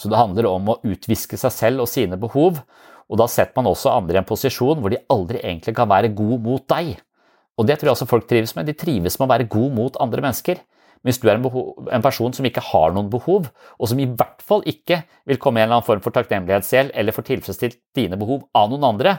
Så 0.00 0.08
det 0.08 0.16
handler 0.16 0.48
om 0.48 0.72
å 0.72 0.80
utviske 0.88 1.36
seg 1.36 1.52
selv 1.52 1.84
og 1.84 1.92
sine 1.92 2.16
behov, 2.16 2.62
og 3.12 3.20
da 3.20 3.28
setter 3.28 3.52
man 3.58 3.68
også 3.68 3.92
andre 3.92 4.16
i 4.16 4.22
en 4.22 4.32
posisjon 4.32 4.80
hvor 4.80 4.94
de 4.94 5.02
aldri 5.12 5.42
egentlig 5.42 5.76
kan 5.76 5.90
være 5.90 6.14
god 6.16 6.38
mot 6.40 6.64
deg. 6.72 6.94
Og 7.60 7.68
det 7.68 7.76
tror 7.76 7.90
jeg 7.90 7.98
også 7.98 8.08
folk 8.08 8.24
trives 8.30 8.56
med. 8.56 8.64
De 8.64 8.78
trives 8.78 9.18
med 9.18 9.28
å 9.28 9.34
være 9.34 9.50
god 9.52 9.74
mot 9.76 9.98
andre 10.00 10.24
mennesker. 10.24 10.62
Hvis 11.02 11.18
du 11.18 11.28
er 11.28 11.36
en, 11.36 11.44
behov, 11.44 11.88
en, 11.90 12.04
person 12.04 12.34
som 12.34 12.46
ikke 12.46 12.62
har 12.72 12.92
noen 12.94 13.08
behov, 13.10 13.48
og 13.78 13.90
som 13.90 13.98
i 13.98 14.06
hvert 14.06 14.42
fall 14.44 14.62
ikke 14.70 15.02
vil 15.26 15.40
komme 15.42 15.58
i 15.58 15.64
en 15.64 15.68
eller 15.68 15.80
annen 15.80 15.88
form 15.88 16.02
for 16.04 16.14
takknemlighetsgjeld 16.14 16.92
eller 16.94 17.16
få 17.16 17.24
tilfredsstilt 17.26 17.80
dine 17.98 18.18
behov 18.20 18.44
av 18.54 18.70
noen 18.70 18.86
andre, 18.92 19.16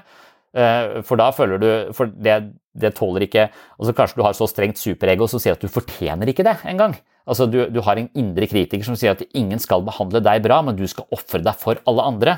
Eh, 0.54 1.00
for 1.02 1.18
da 1.18 1.32
føler 1.34 1.58
du 1.58 1.70
For 1.98 2.12
det, 2.13 2.36
det 2.78 2.92
tåler 2.94 3.24
ikke 3.25 3.48
altså 3.50 3.94
Kanskje 3.98 4.20
du 4.20 4.22
har 4.22 4.36
så 4.38 4.46
strengt 4.46 4.78
superego 4.78 5.25
som 5.25 5.42
sier 5.42 5.58
at 5.58 5.63
du 5.63 5.72
fortjener 5.72 6.30
ikke 6.30 6.46
det 6.46 6.60
engang. 6.70 6.94
Altså 7.25 7.48
du, 7.50 7.63
du 7.74 7.80
har 7.82 7.98
en 7.98 8.12
indre 8.20 8.46
kritiker 8.52 8.86
som 8.86 8.98
sier 9.00 9.16
at 9.16 9.24
ingen 9.34 9.62
skal 9.62 9.82
behandle 9.86 10.22
deg 10.22 10.44
bra, 10.46 10.60
men 10.62 10.78
du 10.78 10.86
skal 10.90 11.08
ofre 11.16 11.42
deg 11.42 11.58
for 11.58 11.82
alle 11.90 12.06
andre. 12.06 12.38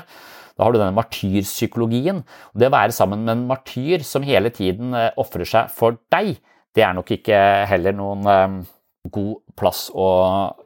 Da 0.56 0.64
har 0.64 0.72
du 0.72 0.78
denne 0.80 0.96
martyrpsykologien. 0.96 2.22
Det 2.56 2.70
å 2.70 2.72
være 2.72 2.96
sammen 2.96 3.26
med 3.26 3.34
en 3.34 3.44
martyr 3.50 4.06
som 4.06 4.24
hele 4.24 4.52
tiden 4.54 4.96
eh, 4.96 5.10
ofrer 5.20 5.44
seg 5.48 5.74
for 5.76 5.98
deg, 6.14 6.38
det 6.76 6.84
er 6.84 6.96
nok 6.96 7.12
ikke 7.18 7.36
heller 7.68 7.96
noen 7.96 8.26
um, 8.28 8.56
god 9.12 9.42
plass 9.58 9.86
å, 9.94 10.06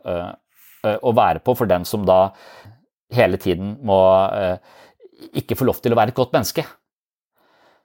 uh, 0.07 0.31
å, 0.97 1.15
være 1.17 1.43
på 1.45 1.55
for 1.59 1.71
den 1.71 1.87
som 1.89 2.07
da 2.09 2.31
hele 3.15 3.41
tiden 3.43 3.77
må 3.87 3.99
uh, 4.31 4.57
ikke 5.37 5.59
få 5.59 5.69
lov 5.69 5.81
til 5.83 5.95
å 5.95 5.99
være 5.99 6.15
et 6.15 6.21
godt 6.21 6.37
menneske. 6.37 6.65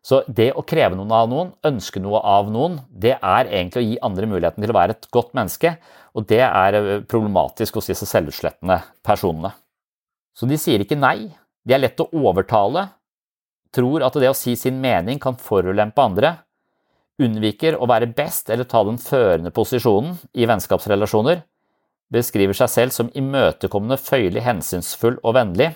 Så 0.05 0.19
det 0.29 0.51
å 0.53 0.61
kreve 0.67 0.93
noe 0.97 1.17
av 1.17 1.29
noen, 1.31 1.47
ønske 1.65 2.01
noe 2.01 2.19
av 2.29 2.51
noen, 2.53 2.77
det 2.89 3.15
er 3.15 3.47
egentlig 3.49 3.81
å 3.81 3.87
gi 3.87 3.95
andre 4.05 4.27
muligheten 4.29 4.61
til 4.61 4.73
å 4.73 4.77
være 4.77 4.93
et 4.93 5.07
godt 5.13 5.31
menneske, 5.37 5.71
og 6.13 6.27
det 6.29 6.43
er 6.45 6.77
eh, 6.77 6.91
problematisk 7.09 7.79
hos 7.79 7.89
disse 7.89 8.05
selvutslettende 8.05 8.77
personene. 9.05 9.55
Så 10.37 10.45
de 10.45 10.59
sier 10.61 10.83
ikke 10.83 10.99
nei, 10.99 11.31
de 11.65 11.73
er 11.73 11.81
lett 11.81 12.03
å 12.03 12.09
overtale, 12.21 12.85
tror 13.73 14.05
at 14.05 14.19
det 14.21 14.29
å 14.29 14.37
si 14.37 14.53
sin 14.59 14.77
mening 14.83 15.17
kan 15.21 15.39
forulempe 15.41 16.05
andre, 16.05 16.35
unnviker 17.21 17.77
å 17.79 17.87
være 17.89 18.11
best 18.15 18.49
eller 18.51 18.67
ta 18.69 18.83
den 18.87 18.97
førende 19.01 19.51
posisjonen 19.55 20.17
i 20.35 20.47
vennskapsrelasjoner, 20.49 21.43
beskriver 22.13 22.57
seg 22.57 22.71
selv 22.71 22.95
som 22.95 23.11
imøtekommende, 23.17 23.97
føyelig, 24.01 24.43
hensynsfull 24.45 25.17
og 25.23 25.37
vennlig, 25.37 25.71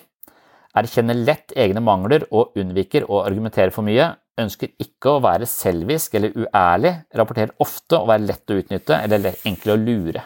erkjenner 0.78 1.18
lett 1.18 1.56
egne 1.58 1.82
mangler 1.84 2.28
og 2.30 2.58
unnviker 2.60 3.08
å 3.10 3.24
argumentere 3.26 3.74
for 3.74 3.88
mye, 3.88 4.12
ønsker 4.40 4.72
ikke 4.80 5.16
å 5.16 5.22
være 5.24 5.48
selvisk 5.50 6.16
eller 6.16 6.36
uærlig, 6.38 6.94
rapporterer 7.16 7.56
ofte 7.64 7.98
å 7.98 8.08
være 8.08 8.28
lett 8.28 8.52
å 8.52 8.60
utnytte 8.62 9.00
eller 9.04 9.42
enkel 9.48 9.74
å 9.74 9.80
lure. 9.82 10.24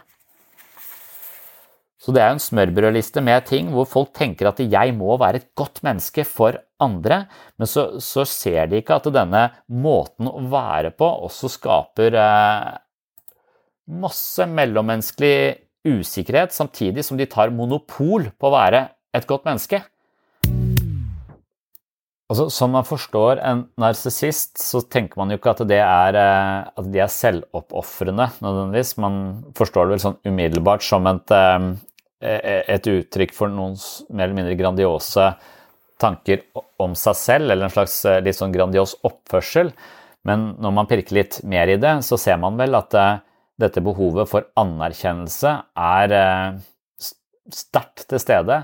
Så 2.04 2.12
det 2.12 2.20
er 2.20 2.34
jo 2.34 2.36
en 2.36 2.44
smørbrødliste 2.44 3.22
med 3.24 3.46
ting 3.48 3.70
hvor 3.72 3.88
folk 3.88 4.12
tenker 4.18 4.50
at 4.50 4.60
jeg 4.60 4.96
må 4.98 5.16
være 5.22 5.40
et 5.40 5.52
godt 5.56 5.80
menneske 5.88 6.26
for 6.28 6.60
andre, 6.84 7.24
men 7.58 7.70
så, 7.70 7.88
så 8.04 8.26
ser 8.30 8.70
de 8.72 8.82
ikke 8.82 9.00
at 9.00 9.10
denne 9.16 9.46
måten 9.72 10.30
å 10.30 10.44
være 10.52 10.94
på 10.96 11.10
også 11.28 11.52
skaper 11.56 12.18
eh, 12.20 12.74
masse 14.04 14.48
mellommenneskelig 14.48 15.36
usikkerhet, 15.84 16.54
samtidig 16.56 17.04
som 17.04 17.20
de 17.20 17.28
tar 17.28 17.52
monopol 17.56 18.30
på 18.40 18.50
å 18.50 18.56
være 18.56 18.86
et 19.14 19.28
godt 19.30 19.48
menneske. 19.50 19.82
Altså, 22.32 22.48
som 22.50 22.72
man 22.74 22.86
forstår 22.88 23.42
en 23.46 23.66
narsissist, 23.78 24.56
så 24.58 24.80
tenker 24.90 25.20
man 25.20 25.30
jo 25.30 25.38
ikke 25.38 25.52
at, 25.52 25.64
er, 25.76 26.18
eh, 26.18 26.70
at 26.80 26.88
de 26.90 27.02
er 27.04 27.12
selvoppofrende 27.12 28.30
nødvendigvis. 28.42 28.96
Man 29.04 29.18
forstår 29.58 29.86
det 29.86 29.94
vel 29.94 30.02
sånn 30.02 30.22
umiddelbart 30.32 30.86
som 30.88 31.06
et, 31.12 31.34
eh, 31.36 31.68
et 32.74 32.90
uttrykk 32.90 33.36
for 33.36 33.52
noen 33.52 33.76
mer 34.10 34.30
eller 34.30 34.40
mindre 34.40 34.58
grandiose 34.58 35.28
tanker 36.02 36.44
om 36.82 36.96
seg 36.98 37.18
selv, 37.20 37.52
eller 37.52 37.68
en 37.68 37.74
slags 37.74 38.00
eh, 38.10 38.22
litt 38.24 38.40
sånn 38.40 38.56
grandios 38.56 38.96
oppførsel. 39.06 39.74
Men 40.28 40.54
når 40.64 40.76
man 40.76 40.90
pirker 40.90 41.20
litt 41.20 41.42
mer 41.44 41.72
i 41.72 41.80
det, 41.82 41.98
så 42.08 42.20
ser 42.20 42.40
man 42.40 42.56
vel 42.60 42.78
at 42.80 42.96
dette 43.60 43.82
behovet 43.84 44.30
for 44.32 44.48
anerkjennelse 44.58 45.52
er 45.76 46.14
sterkt 47.52 48.06
til 48.08 48.22
stede 48.24 48.62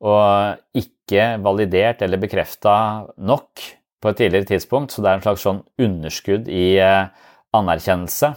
og 0.00 0.60
ikke 0.76 1.36
validert 1.44 2.02
eller 2.04 2.20
bekrefta 2.20 2.74
nok 3.16 3.64
på 4.00 4.08
et 4.08 4.16
tidligere 4.16 4.48
tidspunkt, 4.48 4.92
så 4.92 5.02
det 5.02 5.10
er 5.10 5.18
en 5.18 5.24
slags 5.24 5.42
sånn 5.44 5.60
underskudd 5.80 6.48
i 6.48 6.78
eh, 6.80 7.10
anerkjennelse. 7.56 8.30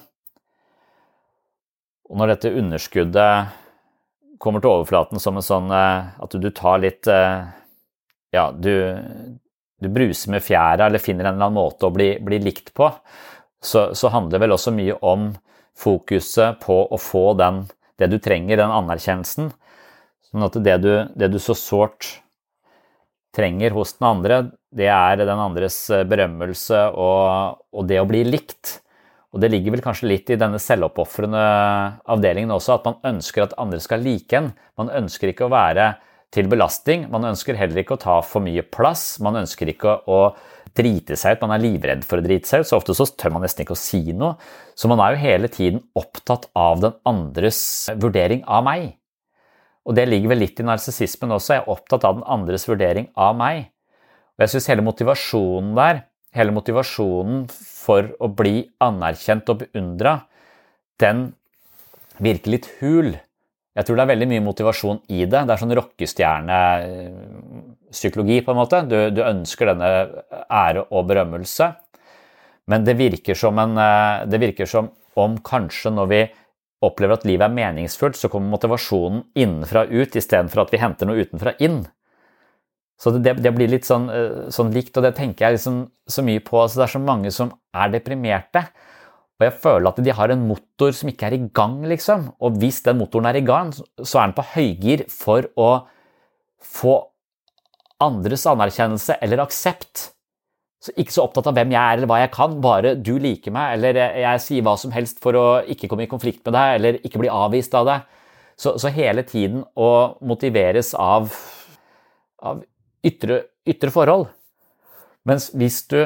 Og 2.12 2.20
når 2.20 2.34
dette 2.34 2.52
underskuddet 2.60 4.34
kommer 4.44 4.60
til 4.60 4.74
overflaten 4.74 5.24
som 5.24 5.40
en 5.40 5.46
sånn 5.46 5.72
eh, 5.72 6.10
at 6.20 6.36
du 6.36 6.50
tar 6.52 6.84
litt 6.84 7.08
eh, 7.08 7.48
Ja, 8.34 8.48
du, 8.52 8.74
du 9.78 9.90
bruser 9.94 10.34
med 10.34 10.44
fjæra 10.44 10.88
eller 10.88 11.02
finner 11.02 11.28
en 11.28 11.36
eller 11.36 11.52
annen 11.52 11.60
måte 11.60 11.88
å 11.88 11.94
bli, 11.94 12.16
bli 12.24 12.40
likt 12.42 12.74
på, 12.74 12.90
så, 13.64 13.92
så, 13.96 14.10
handler 14.12 14.36
det 14.36 14.44
vel 14.44 14.56
også 14.56 14.74
mye 14.76 14.96
om 15.06 15.30
fokuset 15.80 16.60
på 16.64 16.80
å 16.90 16.98
få 17.00 17.32
den, 17.40 17.64
det 18.02 18.10
du 18.12 18.18
trenger, 18.22 18.60
den 18.60 18.74
anerkjennelsen, 18.74 19.54
Sånn 20.34 20.48
at 20.48 20.56
det 20.66 20.78
du, 20.82 20.94
det 21.14 21.28
du 21.30 21.38
så 21.38 21.54
sårt 21.54 22.08
trenger 23.38 23.76
hos 23.76 23.92
den 24.00 24.08
andre, 24.10 24.38
det 24.74 24.88
er 24.90 25.20
den 25.22 25.38
andres 25.38 25.76
berømmelse 26.10 26.80
og, 26.98 27.60
og 27.70 27.86
det 27.86 28.00
å 28.02 28.08
bli 28.10 28.24
likt. 28.26 28.80
Og 29.34 29.42
det 29.42 29.52
ligger 29.54 29.76
vel 29.76 29.84
kanskje 29.86 30.10
litt 30.10 30.32
i 30.34 30.38
denne 30.42 30.58
selvoppofrende 30.62 31.44
avdelingen 32.16 32.54
også, 32.54 32.80
at 32.80 32.90
man 32.90 33.14
ønsker 33.14 33.46
at 33.46 33.54
andre 33.62 33.78
skal 33.82 34.02
like 34.06 34.38
en. 34.38 34.50
Man 34.78 34.90
ønsker 35.04 35.30
ikke 35.30 35.46
å 35.46 35.54
være 35.54 35.92
til 36.34 36.50
belastning. 36.52 37.08
Man 37.14 37.30
ønsker 37.30 37.58
heller 37.60 37.84
ikke 37.84 37.98
å 37.98 38.02
ta 38.02 38.18
for 38.26 38.44
mye 38.44 38.66
plass. 38.66 39.20
Man 39.24 39.38
ønsker 39.44 39.70
ikke 39.72 40.00
å 40.10 40.20
drite 40.78 41.18
seg 41.20 41.38
ut. 41.38 41.46
Man 41.46 41.56
er 41.56 41.64
livredd 41.64 42.06
for 42.08 42.20
å 42.20 42.26
drite 42.26 42.50
seg 42.50 42.64
ut, 42.64 42.70
så 42.70 42.80
ofte 42.80 42.96
så 42.98 43.06
tør 43.06 43.36
man 43.36 43.46
nesten 43.46 43.66
ikke 43.66 43.78
å 43.78 43.84
si 43.84 44.02
noe. 44.18 44.36
Så 44.74 44.90
man 44.92 45.02
er 45.04 45.14
jo 45.14 45.24
hele 45.24 45.52
tiden 45.54 45.84
opptatt 46.00 46.50
av 46.58 46.82
den 46.82 46.96
andres 47.10 47.60
vurdering 48.02 48.42
av 48.50 48.66
meg. 48.66 48.96
Og 49.84 49.98
det 49.98 50.08
ligger 50.08 50.32
vel 50.32 50.46
litt 50.46 50.62
i 50.64 50.66
narsissismen 50.66 51.36
også. 51.36 51.58
Jeg 51.58 51.64
er 51.66 51.76
opptatt 51.76 52.08
av 52.08 52.18
den 52.18 52.26
andres 52.32 52.66
vurdering 52.70 53.12
av 53.20 53.38
meg. 53.38 53.70
Og 54.34 54.46
jeg 54.46 54.56
syns 54.56 54.72
hele 54.72 54.86
motivasjonen 54.86 55.78
der 55.78 56.06
hele 56.34 56.54
motivasjonen 56.56 57.46
for 57.52 58.10
å 58.22 58.30
bli 58.34 58.64
anerkjent 58.84 59.50
og 59.54 59.64
beundra, 59.64 60.18
den 61.02 61.28
virker 62.24 62.56
litt 62.56 62.70
hul. 62.80 63.14
Jeg 63.74 63.88
tror 63.88 63.98
det 63.98 64.04
er 64.04 64.14
veldig 64.14 64.30
mye 64.30 64.46
motivasjon 64.46 65.00
i 65.10 65.26
det. 65.26 65.42
Det 65.48 65.54
er 65.54 65.62
sånn 65.62 65.78
rockestjernepsykologi, 65.80 68.38
på 68.46 68.52
en 68.54 68.60
måte. 68.60 68.78
Du, 68.86 68.98
du, 69.16 69.22
ønsker 69.26 69.66
denne 69.72 69.88
ære 70.46 70.82
og 70.94 71.02
berømmelse. 71.10 71.66
Men 72.70 72.80
det 72.88 72.96
virker, 73.00 73.36
en, 73.50 73.74
det 74.30 74.40
virker 74.40 74.66
som 74.70 74.86
om 75.20 75.38
kanskje 75.44 75.92
når 75.94 76.08
vi 76.12 76.22
opplever 76.84 77.18
at 77.18 77.26
livet 77.28 77.48
er 77.48 77.56
meningsfullt, 77.56 78.18
så 78.20 78.30
kommer 78.32 78.54
motivasjonen 78.54 79.24
innenfra 79.40 79.86
ut 79.90 80.16
istedenfor 80.20 80.66
at 80.66 80.74
vi 80.74 80.82
henter 80.82 81.10
noe 81.10 81.24
utenfra 81.24 81.56
inn. 81.64 81.84
Så 83.00 83.12
det, 83.16 83.36
det, 83.44 83.52
blir 83.56 83.72
litt 83.72 83.88
sånn, 83.88 84.10
eh, 84.14 84.50
sånn, 84.54 84.72
likt, 84.76 84.96
og 85.00 85.06
det 85.06 85.16
tenker 85.18 85.48
jeg 85.48 85.58
liksom 85.58 85.80
så 86.08 86.24
mye 86.26 86.44
på. 86.44 86.60
Altså 86.62 86.80
det 86.80 86.86
er 86.86 86.94
så 86.94 87.02
mange 87.04 87.32
som 87.36 87.52
er 87.76 87.94
deprimerte, 87.94 88.66
og 89.44 89.50
jeg 89.50 89.60
føler 89.60 89.90
at 89.90 90.00
de 90.06 90.14
har 90.16 90.32
en 90.32 90.46
motor 90.48 90.94
som 90.96 91.10
ikke 91.12 91.28
er 91.28 91.36
i 91.36 91.46
gang, 91.56 91.82
liksom. 91.92 92.30
Og 92.40 92.60
hvis 92.62 92.80
den 92.86 93.02
motoren 93.02 93.28
er 93.28 93.40
i 93.42 93.44
gang, 93.44 93.74
så 93.76 94.22
er 94.22 94.30
den 94.30 94.36
på 94.38 94.46
høygir 94.54 95.04
for 95.12 95.50
å 95.60 95.72
få 96.64 96.96
andres 98.04 98.46
anerkjennelse 98.48 99.18
eller 99.24 99.44
aksept. 99.44 100.06
Så 100.84 100.96
ikke 101.00 101.16
så 101.16 101.26
opptatt 101.28 101.50
av 101.52 101.58
hvem 101.58 101.76
jeg 101.76 101.80
er 101.80 102.00
eller 102.00 102.12
hva 102.12 102.22
jeg 102.22 102.32
kan, 102.36 102.56
bare 102.64 102.96
du 102.96 103.14
liker 103.20 103.56
meg, 103.56 103.78
eller 103.78 104.00
jeg, 104.00 104.44
sier 104.44 104.64
hva 104.64 104.78
som 104.80 104.96
helst 104.96 105.20
for 105.24 105.36
å 105.40 105.46
ikke 105.76 105.92
komme 105.92 106.08
i 106.08 106.12
konflikt 106.12 106.44
med 106.48 106.56
deg, 106.56 106.78
eller 106.78 107.00
ikke 107.04 107.22
bli 107.24 107.32
avvist 107.32 107.76
av 107.80 107.88
deg. 107.88 108.10
Så, 108.60 108.76
så 108.80 108.92
hele 108.96 109.26
tiden 109.28 109.64
å 109.76 109.92
motiveres 110.24 110.94
av, 110.96 111.32
av 112.40 112.64
ytre, 113.04 113.44
ytre 113.68 113.92
forhold. 113.92 114.30
Mens 115.28 115.50
hvis 115.56 115.84
du 115.92 116.04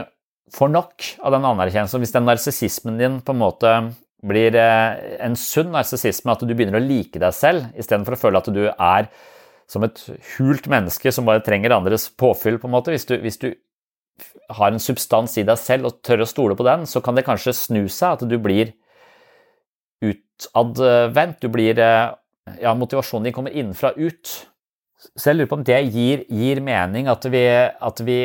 får 0.54 0.70
nok 0.72 1.08
av 1.26 1.34
den 1.36 1.48
anerkjennelsen, 1.48 2.04
hvis 2.04 2.16
den 2.16 2.28
narsissismen 2.28 3.00
din 3.00 3.20
på 3.26 3.36
en 3.36 3.42
måte 3.42 3.74
blir 4.28 4.56
eh, 4.58 5.18
en 5.24 5.38
sunn 5.38 5.72
narsissisme, 5.76 6.34
at 6.34 6.44
du 6.44 6.54
begynner 6.54 6.80
å 6.80 6.84
like 6.84 7.20
deg 7.22 7.36
selv 7.36 7.68
istedenfor 7.78 8.16
å 8.16 8.22
føle 8.22 8.42
at 8.42 8.52
du 8.54 8.64
er 8.70 9.10
som 9.68 9.84
et 9.84 10.00
hult 10.38 10.68
menneske 10.72 11.12
som 11.12 11.28
bare 11.28 11.44
trenger 11.44 11.76
andres 11.76 12.08
påfyll, 12.16 12.60
på 12.62 12.70
en 12.70 12.76
måte. 12.78 12.94
Hvis 12.96 13.08
du, 13.10 13.18
hvis 13.22 13.40
du 13.42 13.50
har 14.58 14.72
en 14.72 14.82
substans 14.82 15.36
i 15.38 15.46
deg 15.48 15.60
selv 15.60 15.90
og 15.90 16.00
tør 16.08 16.24
å 16.24 16.30
stole 16.30 16.56
på 16.58 16.66
den, 16.68 16.88
så 16.88 17.04
kan 17.04 17.18
det 17.18 17.26
kanskje 17.28 17.56
snu 17.56 17.84
seg, 17.92 18.16
at 18.16 18.24
du 18.30 18.38
blir 18.42 18.72
utadvendt. 20.06 21.42
Du 21.44 21.52
blir 21.54 21.80
eh, 21.80 22.16
Ja, 22.64 22.72
motivasjonen 22.80 23.28
din 23.28 23.34
kommer 23.36 23.52
innenfra 23.52 23.92
ut. 23.98 24.30
Så 25.20 25.30
jeg 25.30 25.36
lurer 25.36 25.50
på 25.52 25.58
om 25.60 25.66
det 25.68 25.82
gir, 25.92 26.22
gir 26.32 26.62
mening, 26.64 27.10
at 27.12 27.26
vi, 27.28 27.44
at 27.68 28.00
vi 28.08 28.20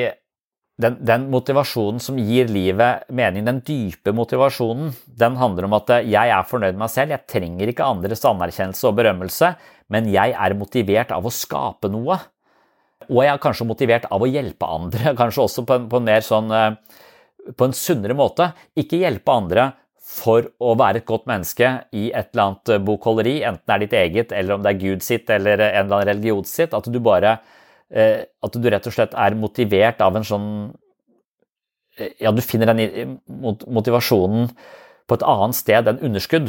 den, 0.81 0.97
den, 1.05 1.26
motivasjonen 1.31 2.00
som 2.00 2.19
gir 2.19 2.49
livet 2.50 3.05
mening, 3.12 3.45
den 3.45 3.61
dype 3.67 4.14
motivasjonen, 4.17 4.93
den 5.07 5.37
handler 5.41 5.69
om 5.69 5.76
at 5.76 5.93
jeg 6.09 6.33
er 6.33 6.49
fornøyd 6.49 6.73
med 6.73 6.85
meg 6.87 6.93
selv, 6.95 7.12
jeg 7.14 7.29
trenger 7.29 7.73
ikke 7.73 7.87
andres 7.87 8.25
anerkjennelse 8.29 8.88
og 8.88 8.97
berømmelse, 8.99 9.52
men 9.93 10.09
jeg 10.11 10.33
er 10.33 10.57
motivert 10.57 11.12
av 11.12 11.29
å 11.29 11.35
skape 11.35 11.91
noe. 11.93 12.17
Og 13.11 13.21
jeg 13.21 13.32
er 13.35 13.43
kanskje 13.43 13.69
motivert 13.69 14.08
av 14.08 14.23
å 14.23 14.30
hjelpe 14.30 14.69
andre, 14.78 15.13
kanskje 15.21 15.47
også 15.47 15.67
på 15.69 15.76
en, 15.76 15.89
på 15.93 16.00
en 16.00 16.08
mer 16.08 16.25
sånn 16.25 16.50
eh, 16.56 16.99
på 17.58 17.69
en 17.69 17.76
sunnere 17.76 18.17
måte. 18.17 18.52
Ikke 18.78 19.00
hjelpe 19.02 19.35
andre 19.35 19.73
for 20.13 20.47
å 20.61 20.75
være 20.78 21.02
et 21.02 21.08
godt 21.08 21.28
menneske 21.30 21.69
i 21.95 22.08
et 22.11 22.32
eller 22.32 22.49
annet 22.49 22.73
eh, 22.75 22.85
bokholderi, 22.85 23.41
enten 23.49 23.67
det 23.69 23.75
er 23.75 23.85
ditt 23.85 23.99
eget, 24.00 24.37
eller 24.37 24.56
om 24.56 24.65
det 24.65 24.73
er 24.73 24.82
Gud 24.82 25.04
sitt 25.04 25.30
eller 25.30 25.61
en 25.61 25.85
eller 25.85 25.99
annen 25.99 26.11
religion 26.15 26.49
sitt, 26.49 26.75
at 26.75 26.89
du 26.89 26.99
bare 27.02 27.37
eh, 27.37 27.58
At 27.93 28.57
du 28.57 28.69
rett 28.73 28.87
og 28.89 28.95
slett 28.95 29.13
er 29.13 29.37
motivert 29.37 30.00
av 30.00 30.17
en 30.17 30.25
sånn 30.25 30.49
eh, 31.99 32.15
Ja, 32.25 32.33
du 32.33 32.41
finner 32.41 32.73
den 32.73 33.19
motivasjonen 33.28 34.49
på 35.09 35.19
et 35.19 35.26
annet 35.28 35.59
sted 35.59 35.91
enn 35.91 36.00
underskudd. 36.09 36.49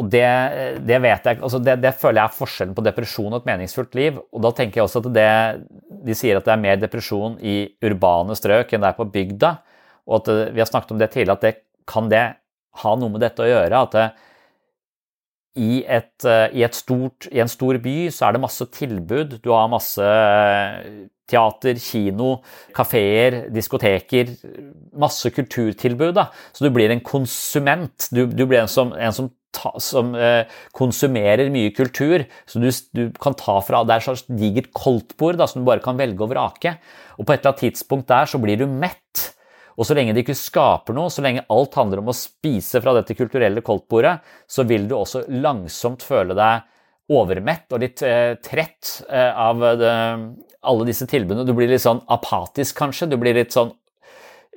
Og 0.00 0.08
det, 0.08 0.26
det 0.88 0.98
vet 1.04 1.26
jeg, 1.28 1.40
altså 1.44 1.60
det, 1.60 1.76
det, 1.82 1.92
føler 2.00 2.22
jeg 2.22 2.30
er 2.30 2.38
forskjellen 2.38 2.76
på 2.76 2.84
depresjon 2.86 3.34
og 3.34 3.42
et 3.42 3.50
meningsfullt 3.50 3.98
liv. 3.98 4.20
Og 4.32 4.44
da 4.46 4.52
tenker 4.56 4.80
jeg 4.80 4.86
også 4.86 5.02
at 5.02 5.10
det, 5.12 5.30
De 6.06 6.16
sier 6.16 6.38
at 6.38 6.46
det 6.46 6.54
er 6.54 6.62
mer 6.62 6.80
depresjon 6.80 7.36
i 7.44 7.56
urbane 7.84 8.36
strøk 8.38 8.72
enn 8.72 8.86
det 8.86 8.92
er 8.92 8.96
på 8.96 9.08
bygda. 9.12 9.52
Og 10.08 10.22
at 10.22 10.54
vi 10.56 10.62
har 10.62 10.70
snakket 10.70 10.94
om 10.94 11.02
det 11.02 11.10
tidligere, 11.12 11.36
at 11.36 11.46
det, 11.46 11.54
kan 11.90 12.08
det 12.10 12.24
ha 12.80 12.96
noe 12.96 13.12
med 13.12 13.24
dette 13.24 13.44
å 13.44 13.48
gjøre? 13.50 13.84
At 13.84 13.96
det, 13.96 14.08
i, 15.60 15.82
et, 15.82 16.26
i, 16.54 16.62
et 16.64 16.76
stort, 16.78 17.26
i, 17.28 17.40
en 17.42 17.50
stor 17.50 17.78
by 17.82 17.96
så 18.14 18.28
er 18.28 18.36
det 18.36 18.44
masse 18.44 18.66
tilbud. 18.76 19.40
Du 19.44 19.50
har 19.52 19.70
masse 19.72 20.12
teater, 21.30 21.78
kino, 21.82 22.38
kafeer, 22.76 23.42
diskoteker. 23.52 24.32
Masse 24.98 25.32
kulturtilbud. 25.34 26.14
Da. 26.16 26.30
Så 26.54 26.64
du 26.64 26.72
blir 26.74 26.94
en 26.94 27.02
konsument. 27.04 28.08
Du, 28.14 28.24
du 28.26 28.46
blir 28.46 28.62
en 28.62 28.70
som, 28.70 28.94
en 28.94 29.16
som 29.16 29.30
ta, 29.54 29.72
som 29.82 30.14
eh, 30.14 30.48
konsumerer 30.76 31.50
mye 31.52 31.72
kultur. 31.76 32.24
Så 32.48 32.62
du, 32.62 32.70
du, 32.96 33.02
kan 33.20 33.36
ta 33.38 33.58
fra 33.64 33.82
Det 33.84 33.94
er 33.96 34.02
et 34.02 34.08
slags 34.08 34.24
digert 34.28 34.70
koldtbord 34.76 35.40
som 35.44 35.62
du 35.62 35.68
bare 35.68 35.84
kan 35.84 35.98
velge 36.00 36.24
og 36.24 36.32
vrake. 36.32 36.76
Og 37.18 37.26
på 37.26 37.34
et 37.34 37.40
eller 37.40 37.52
annet 37.52 37.64
tidspunkt 37.66 38.10
der 38.10 38.30
så 38.30 38.40
blir 38.42 38.60
du 38.60 38.66
mett. 38.70 39.30
Og 39.80 39.86
så 39.88 39.96
lenge 39.96 40.12
det 40.12 40.24
ikke 40.26 40.36
skaper 40.36 40.96
noe, 40.96 41.12
så 41.12 41.24
lenge 41.24 41.46
alt 41.48 41.76
handler 41.78 42.02
om 42.02 42.10
å 42.12 42.16
spise 42.16 42.82
fra 42.84 42.92
dette 42.98 43.16
kulturelle 43.16 43.62
koldtbordet, 43.64 44.18
så 44.44 44.66
vil 44.68 44.84
du 44.90 44.98
også 44.98 45.24
langsomt 45.40 46.04
føle 46.04 46.36
deg 46.36 46.66
overmett 47.10 47.72
og 47.72 47.80
litt 47.82 48.02
eh, 48.06 48.36
trett 48.44 49.00
eh, 49.08 49.30
av 49.32 49.62
det, 49.80 49.94
alle 50.68 50.86
disse 50.86 51.08
tilbudene. 51.08 51.46
Du 51.48 51.54
blir 51.56 51.70
litt 51.70 51.82
sånn 51.82 52.02
apatisk, 52.12 52.76
kanskje. 52.78 53.08
Du 53.10 53.16
blir 53.20 53.38
litt 53.38 53.56
sånn 53.56 53.72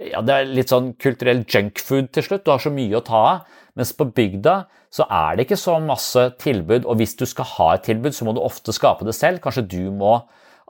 ja, 0.01 0.23
det 0.25 0.35
er 0.35 0.49
litt 0.49 0.71
sånn 0.73 0.93
kulturell 0.99 1.43
junkfood 1.45 2.09
til 2.13 2.25
slutt. 2.25 2.43
Du 2.45 2.51
har 2.53 2.61
så 2.61 2.73
mye 2.73 2.97
å 2.97 3.05
ta 3.05 3.21
av. 3.29 3.59
Mens 3.79 3.93
på 3.97 4.05
bygda 4.13 4.63
så 4.93 5.07
er 5.09 5.35
det 5.35 5.47
ikke 5.47 5.57
så 5.57 5.79
masse 5.81 6.27
tilbud, 6.41 6.85
og 6.85 6.99
hvis 6.99 7.15
du 7.17 7.25
skal 7.29 7.49
ha 7.55 7.69
et 7.73 7.87
tilbud, 7.87 8.13
så 8.13 8.27
må 8.27 8.35
du 8.35 8.43
ofte 8.43 8.75
skape 8.75 9.07
det 9.07 9.15
selv. 9.17 9.41
Kanskje 9.41 9.65
du 9.65 9.81
må 9.95 10.19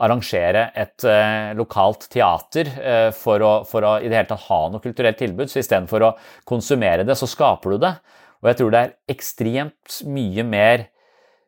arrangere 0.03 0.69
et 0.79 1.03
eh, 1.05 1.51
lokalt 1.57 2.07
teater 2.11 2.71
eh, 2.79 3.09
for, 3.15 3.43
å, 3.43 3.51
for, 3.67 3.85
å, 3.85 3.97
i 4.01 4.09
det 4.09 4.17
hele 4.17 4.31
tatt 4.31 4.47
ha 4.47 4.61
noe 4.71 4.83
kulturelt 4.83 5.19
tilbud. 5.19 5.51
Så 5.51 5.61
istedenfor 5.61 6.07
å 6.07 6.15
konsumere 6.49 7.05
det, 7.07 7.17
så 7.19 7.29
skaper 7.29 7.75
du 7.75 7.83
det. 7.83 7.93
Og 8.41 8.49
jeg 8.49 8.59
tror 8.59 8.73
det 8.73 8.81
er 8.81 8.95
ekstremt 9.13 10.01
mye 10.09 10.47
mer 10.47 10.87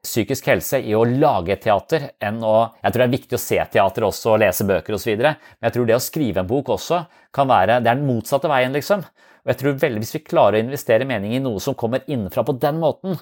psykisk 0.05 0.51
helse 0.51 0.79
i 0.85 0.93
å 0.95 1.03
lage 1.07 1.57
teater 1.63 2.11
enn 2.21 2.37
å 2.45 2.55
Jeg 2.83 2.93
tror 2.93 3.01
det 3.01 3.07
er 3.07 3.15
viktig 3.15 3.37
å 3.37 3.41
se 3.41 3.57
teater 3.73 4.05
også 4.05 4.35
og 4.35 4.41
lese 4.43 4.67
bøker 4.67 4.97
osv., 4.97 5.15
men 5.17 5.65
jeg 5.65 5.75
tror 5.75 5.87
det 5.89 5.97
å 5.97 6.03
skrive 6.03 6.43
en 6.43 6.49
bok 6.49 6.69
også 6.75 7.01
kan 7.33 7.49
være 7.49 7.79
Det 7.81 7.89
er 7.89 7.97
den 7.97 8.05
motsatte 8.07 8.51
veien, 8.51 8.75
liksom. 8.75 9.01
Og 9.45 9.53
jeg 9.53 9.61
tror 9.61 9.79
veldig 9.81 10.01
Hvis 10.01 10.15
vi 10.17 10.25
klarer 10.25 10.57
å 10.57 10.65
investere 10.65 11.07
mening 11.07 11.35
i 11.37 11.43
noe 11.43 11.61
som 11.61 11.77
kommer 11.77 12.05
innenfra 12.09 12.43
på 12.45 12.57
den 12.59 12.81
måten, 12.81 13.19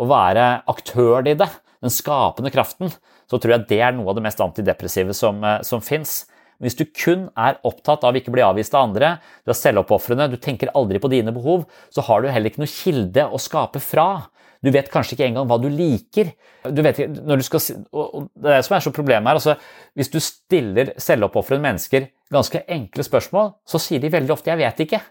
og 0.00 0.08
være 0.08 0.62
aktøren 0.72 1.28
i 1.28 1.36
det, 1.36 1.48
den 1.82 1.92
skapende 1.92 2.52
kraften, 2.52 2.92
så 3.28 3.40
tror 3.40 3.56
jeg 3.56 3.66
det 3.68 3.80
er 3.84 3.96
noe 3.96 4.08
av 4.12 4.16
det 4.16 4.24
mest 4.24 4.40
antidepressive 4.40 5.14
som, 5.16 5.42
eh, 5.44 5.60
som 5.66 5.82
fins. 5.84 6.22
Hvis 6.62 6.78
du 6.78 6.84
kun 6.86 7.26
er 7.36 7.58
opptatt 7.66 8.04
av 8.06 8.14
ikke 8.14 8.32
bli 8.32 8.44
avvist 8.44 8.74
av 8.74 8.86
andre, 8.86 9.16
du 9.44 9.50
er 9.50 9.58
selvoppofrende, 9.58 10.30
du 10.30 10.38
tenker 10.38 10.70
aldri 10.78 11.00
på 11.02 11.10
dine 11.10 11.34
behov, 11.34 11.66
så 11.90 12.04
har 12.06 12.22
du 12.22 12.28
heller 12.30 12.52
ikke 12.52 12.62
noe 12.62 12.70
kilde 12.70 13.26
å 13.26 13.40
skape 13.40 13.82
fra. 13.82 14.28
Du 14.62 14.70
vet 14.70 14.90
kanskje 14.92 15.16
ikke 15.16 15.26
engang 15.26 15.48
hva 15.50 15.58
du 15.58 15.66
liker. 15.68 16.30
Du 16.70 16.82
vet, 16.86 17.00
du 17.10 17.42
skal, 17.42 17.64
det 17.66 18.46
er 18.46 18.60
det 18.60 18.66
som 18.68 18.76
er 18.76 18.84
så 18.84 18.94
problemet 18.94 19.26
her. 19.26 19.40
Altså, 19.40 19.56
hvis 19.98 20.12
du 20.12 20.20
stiller 20.22 20.94
selvoppofrende 21.02 21.66
mennesker 21.66 22.06
ganske 22.30 22.62
enkle 22.70 23.02
spørsmål, 23.02 23.56
så 23.66 23.82
sier 23.82 23.98
de 23.98 24.12
veldig 24.12 24.30
ofte 24.30 24.54
'jeg 24.54 24.62
vet 24.62 24.86
ikke'. 24.86 25.02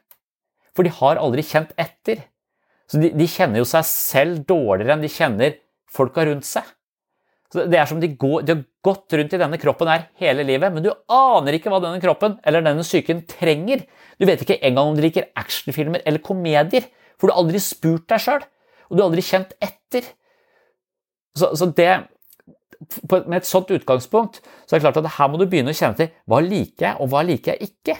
For 0.75 0.87
de 0.87 0.93
har 1.01 1.19
aldri 1.19 1.43
kjent 1.45 1.73
etter. 1.79 2.23
Så 2.91 2.99
de, 3.01 3.11
de 3.15 3.27
kjenner 3.29 3.61
jo 3.61 3.67
seg 3.67 3.87
selv 3.87 4.45
dårligere 4.47 4.95
enn 4.95 5.03
de 5.03 5.11
kjenner 5.11 5.57
folka 5.91 6.25
rundt 6.27 6.47
seg. 6.47 6.67
Så 7.51 7.65
Det 7.67 7.79
er 7.79 7.87
som 7.89 7.99
de, 7.99 8.07
går, 8.15 8.45
de 8.47 8.53
har 8.55 8.63
gått 8.85 9.11
rundt 9.19 9.33
i 9.35 9.39
denne 9.41 9.59
kroppen 9.59 9.89
her 9.91 10.05
hele 10.21 10.45
livet, 10.47 10.71
men 10.71 10.85
du 10.85 10.91
aner 11.11 11.57
ikke 11.57 11.71
hva 11.71 11.81
denne 11.83 11.99
kroppen 12.03 12.37
eller 12.47 12.63
denne 12.63 12.85
psyken 12.85 13.25
trenger. 13.27 13.83
Du 14.15 14.23
vet 14.27 14.43
ikke 14.45 14.61
engang 14.63 14.93
om 14.93 14.95
de 14.95 15.03
liker 15.03 15.27
actionfilmer 15.39 16.05
eller 16.07 16.23
komedier, 16.23 16.87
for 17.19 17.27
du 17.27 17.35
har 17.35 17.43
aldri 17.43 17.59
spurt 17.63 18.07
deg 18.11 18.23
sjøl 18.23 18.45
og 18.91 18.97
du 18.97 19.01
har 19.01 19.07
aldri 19.07 19.23
kjent 19.23 19.53
etter. 19.63 20.07
Så, 21.35 21.53
så 21.55 21.67
det, 21.75 21.91
med 23.07 23.37
et 23.37 23.47
sånt 23.47 23.71
utgangspunkt 23.71 24.41
så 24.43 24.75
er 24.75 24.79
det 24.79 24.83
klart 24.83 24.99
at 24.99 25.13
her 25.15 25.29
må 25.31 25.39
du 25.39 25.45
begynne 25.47 25.71
å 25.71 25.77
kjenne 25.77 25.95
til 25.99 26.09
hva 26.27 26.41
liker 26.43 26.89
jeg, 26.89 26.97
og 26.99 27.11
hva 27.13 27.23
liker 27.23 27.55
jeg 27.55 27.71
ikke. 27.71 27.95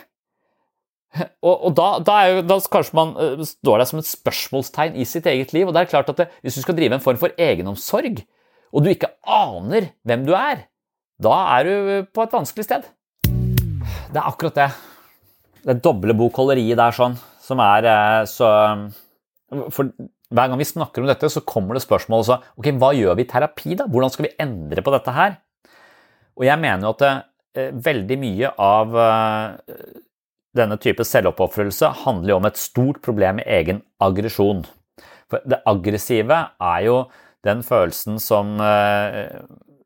Og, 1.44 1.56
og 1.68 1.74
da, 1.76 1.88
da, 2.08 2.18
jo, 2.30 2.44
da, 2.48 2.56
kanskje 2.72 2.96
man 2.96 3.10
uh, 3.18 3.42
står 3.44 3.82
der 3.82 3.90
som 3.90 4.00
et 4.00 4.08
spørsmålstegn 4.08 4.96
i 4.96 5.08
sitt 5.08 5.26
eget 5.28 5.52
liv. 5.56 5.68
og 5.68 5.76
det 5.76 5.82
er 5.84 5.90
klart 5.92 6.12
at 6.14 6.22
det, 6.22 6.30
Hvis 6.40 6.56
du 6.56 6.62
skal 6.64 6.78
drive 6.78 6.96
en 6.96 7.04
form 7.04 7.20
for 7.20 7.36
egenomsorg, 7.36 8.22
og 8.72 8.86
du 8.86 8.88
ikke 8.94 9.12
aner 9.28 9.90
hvem 10.08 10.24
du 10.24 10.32
er, 10.38 10.66
da 11.22 11.34
er 11.58 11.68
du 11.68 12.08
på 12.08 12.24
et 12.24 12.32
vanskelig 12.34 12.64
sted. 12.64 12.88
Det 13.28 14.22
er 14.22 14.24
akkurat 14.24 14.56
det. 14.56 14.70
Det 15.68 15.82
doble 15.84 16.16
bokholderiet 16.18 16.80
der 16.80 16.96
sånn, 16.96 17.20
som 17.44 17.60
er 17.62 17.90
uh, 17.92 18.24
så 18.30 18.48
For 19.76 19.92
hver 20.32 20.48
gang 20.48 20.60
vi 20.62 20.68
snakker 20.68 21.04
om 21.04 21.10
dette, 21.10 21.28
så 21.28 21.44
kommer 21.44 21.76
det 21.76 21.84
spørsmål 21.84 22.24
også, 22.24 22.38
ok, 22.56 22.72
hva 22.80 22.94
gjør 22.96 23.18
vi 23.20 23.26
i 23.26 23.30
terapi 23.30 23.76
da? 23.76 23.88
Hvordan 23.92 24.14
skal 24.14 24.30
vi 24.30 24.36
endre 24.40 24.84
på 24.86 24.94
dette 24.94 25.16
her? 25.16 25.36
Og 26.40 26.48
jeg 26.48 26.62
mener 26.62 26.88
jo 26.88 26.94
at 26.96 27.02
det, 27.04 27.12
eh, 27.60 27.74
veldig 27.88 28.18
mye 28.22 28.52
av 28.56 28.96
eh, 28.96 29.76
denne 30.58 30.78
type 30.82 31.06
selvoppofrelse 31.08 31.90
handler 32.04 32.34
jo 32.34 32.38
om 32.42 32.48
et 32.50 32.60
stort 32.60 33.02
problem 33.06 33.40
i 33.42 33.48
egen 33.60 33.82
aggresjon. 34.04 34.66
For 35.32 35.44
det 35.48 35.62
aggressive 35.70 36.40
er 36.60 36.80
jo 36.86 36.98
den 37.48 37.64
følelsen 37.66 38.20
som 38.22 38.58
eh, 38.62 39.40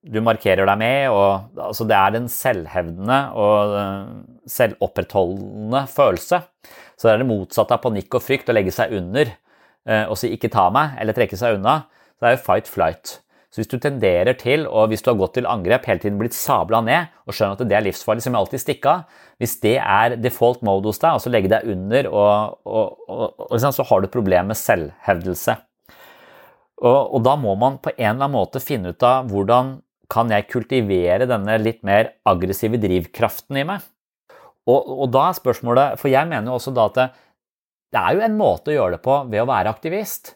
du 0.05 0.19
markerer 0.25 0.67
deg 0.67 0.81
med, 0.81 1.13
og 1.13 1.61
altså 1.67 1.85
det 1.89 1.95
er 1.97 2.11
den 2.13 2.27
selvhevdende 2.29 3.19
og 3.41 3.77
selvopprettholdende 4.49 5.85
følelse. 5.89 6.41
Så 6.95 7.07
det 7.07 7.13
er 7.13 7.23
det 7.23 7.29
motsatte 7.29 7.77
av 7.77 7.81
panikk 7.83 8.17
og 8.17 8.23
frykt 8.25 8.51
å 8.51 8.55
legge 8.57 8.73
seg 8.73 8.93
under 8.97 9.33
Eh, 9.85 10.05
og 10.09 10.17
si 10.17 10.31
'ikke 10.33 10.49
ta 10.49 10.69
meg', 10.73 10.97
eller 10.99 11.13
trekke 11.13 11.37
seg 11.37 11.59
unna, 11.59 11.85
så 12.17 12.25
er 12.25 12.31
jo 12.35 12.41
fight 12.41 12.67
flight. 12.67 13.19
Så 13.55 13.61
hvis 13.61 13.69
du 13.71 13.77
tenderer 13.79 14.35
til, 14.35 14.65
og 14.67 14.89
hvis 14.91 14.99
du 14.99 15.13
har 15.13 15.15
gått 15.15 15.37
til 15.37 15.45
angrep, 15.47 15.85
hele 15.87 16.01
tiden 16.03 16.17
blitt 16.19 16.35
sabla 16.35 16.81
ned 16.83 17.13
og 17.23 17.37
skjønner 17.37 17.55
at 17.55 17.69
det 17.69 17.77
er 17.77 17.85
livsfarlig, 17.85 18.25
som 18.25 18.35
jeg 18.35 18.41
alltid 18.41 18.63
stikker 18.65 18.89
av 18.91 19.21
Hvis 19.39 19.53
det 19.63 19.77
er 19.79 20.17
default 20.19 20.59
mode 20.67 20.91
hos 20.91 20.99
deg, 20.99 21.15
altså 21.15 21.31
legge 21.31 21.53
deg 21.53 21.69
under, 21.71 22.09
og, 22.11 22.59
og, 22.67 22.99
og, 23.07 23.45
og 23.47 23.63
så 23.63 23.87
har 23.87 24.03
du 24.03 24.09
et 24.09 24.17
problem 24.17 24.51
med 24.51 24.59
selvhevdelse. 24.59 25.55
Og, 26.83 27.17
da 27.23 27.37
må 27.39 27.55
man 27.55 27.79
på 27.79 27.93
en 27.95 28.09
eller 28.09 28.25
annen 28.25 28.35
måte 28.35 28.59
finne 28.59 28.91
ut 28.91 29.03
av 29.07 29.31
hvordan 29.31 29.77
kan 30.11 30.31
jeg 30.35 30.49
kultivere 30.51 31.27
denne 31.29 31.55
litt 31.63 31.79
mer 31.87 32.11
aggressive 32.27 32.79
drivkraften 32.83 33.61
i 33.61 33.65
meg. 33.67 33.85
Og, 34.67 35.05
da 35.13 35.29
er 35.29 35.37
spørsmålet, 35.37 35.99
for 36.01 36.11
jeg 36.11 36.27
mener 36.27 36.51
jo 36.51 36.57
også 36.57 36.73
da 36.75 36.89
at 36.89 36.99
det, 36.99 37.07
det 37.95 38.01
er 38.01 38.17
jo 38.17 38.25
en 38.27 38.37
måte 38.37 38.73
å 38.73 38.75
gjøre 38.75 38.97
det 38.97 39.05
på 39.05 39.17
ved 39.31 39.45
å 39.45 39.47
være 39.47 39.71
aktivist, 39.71 40.35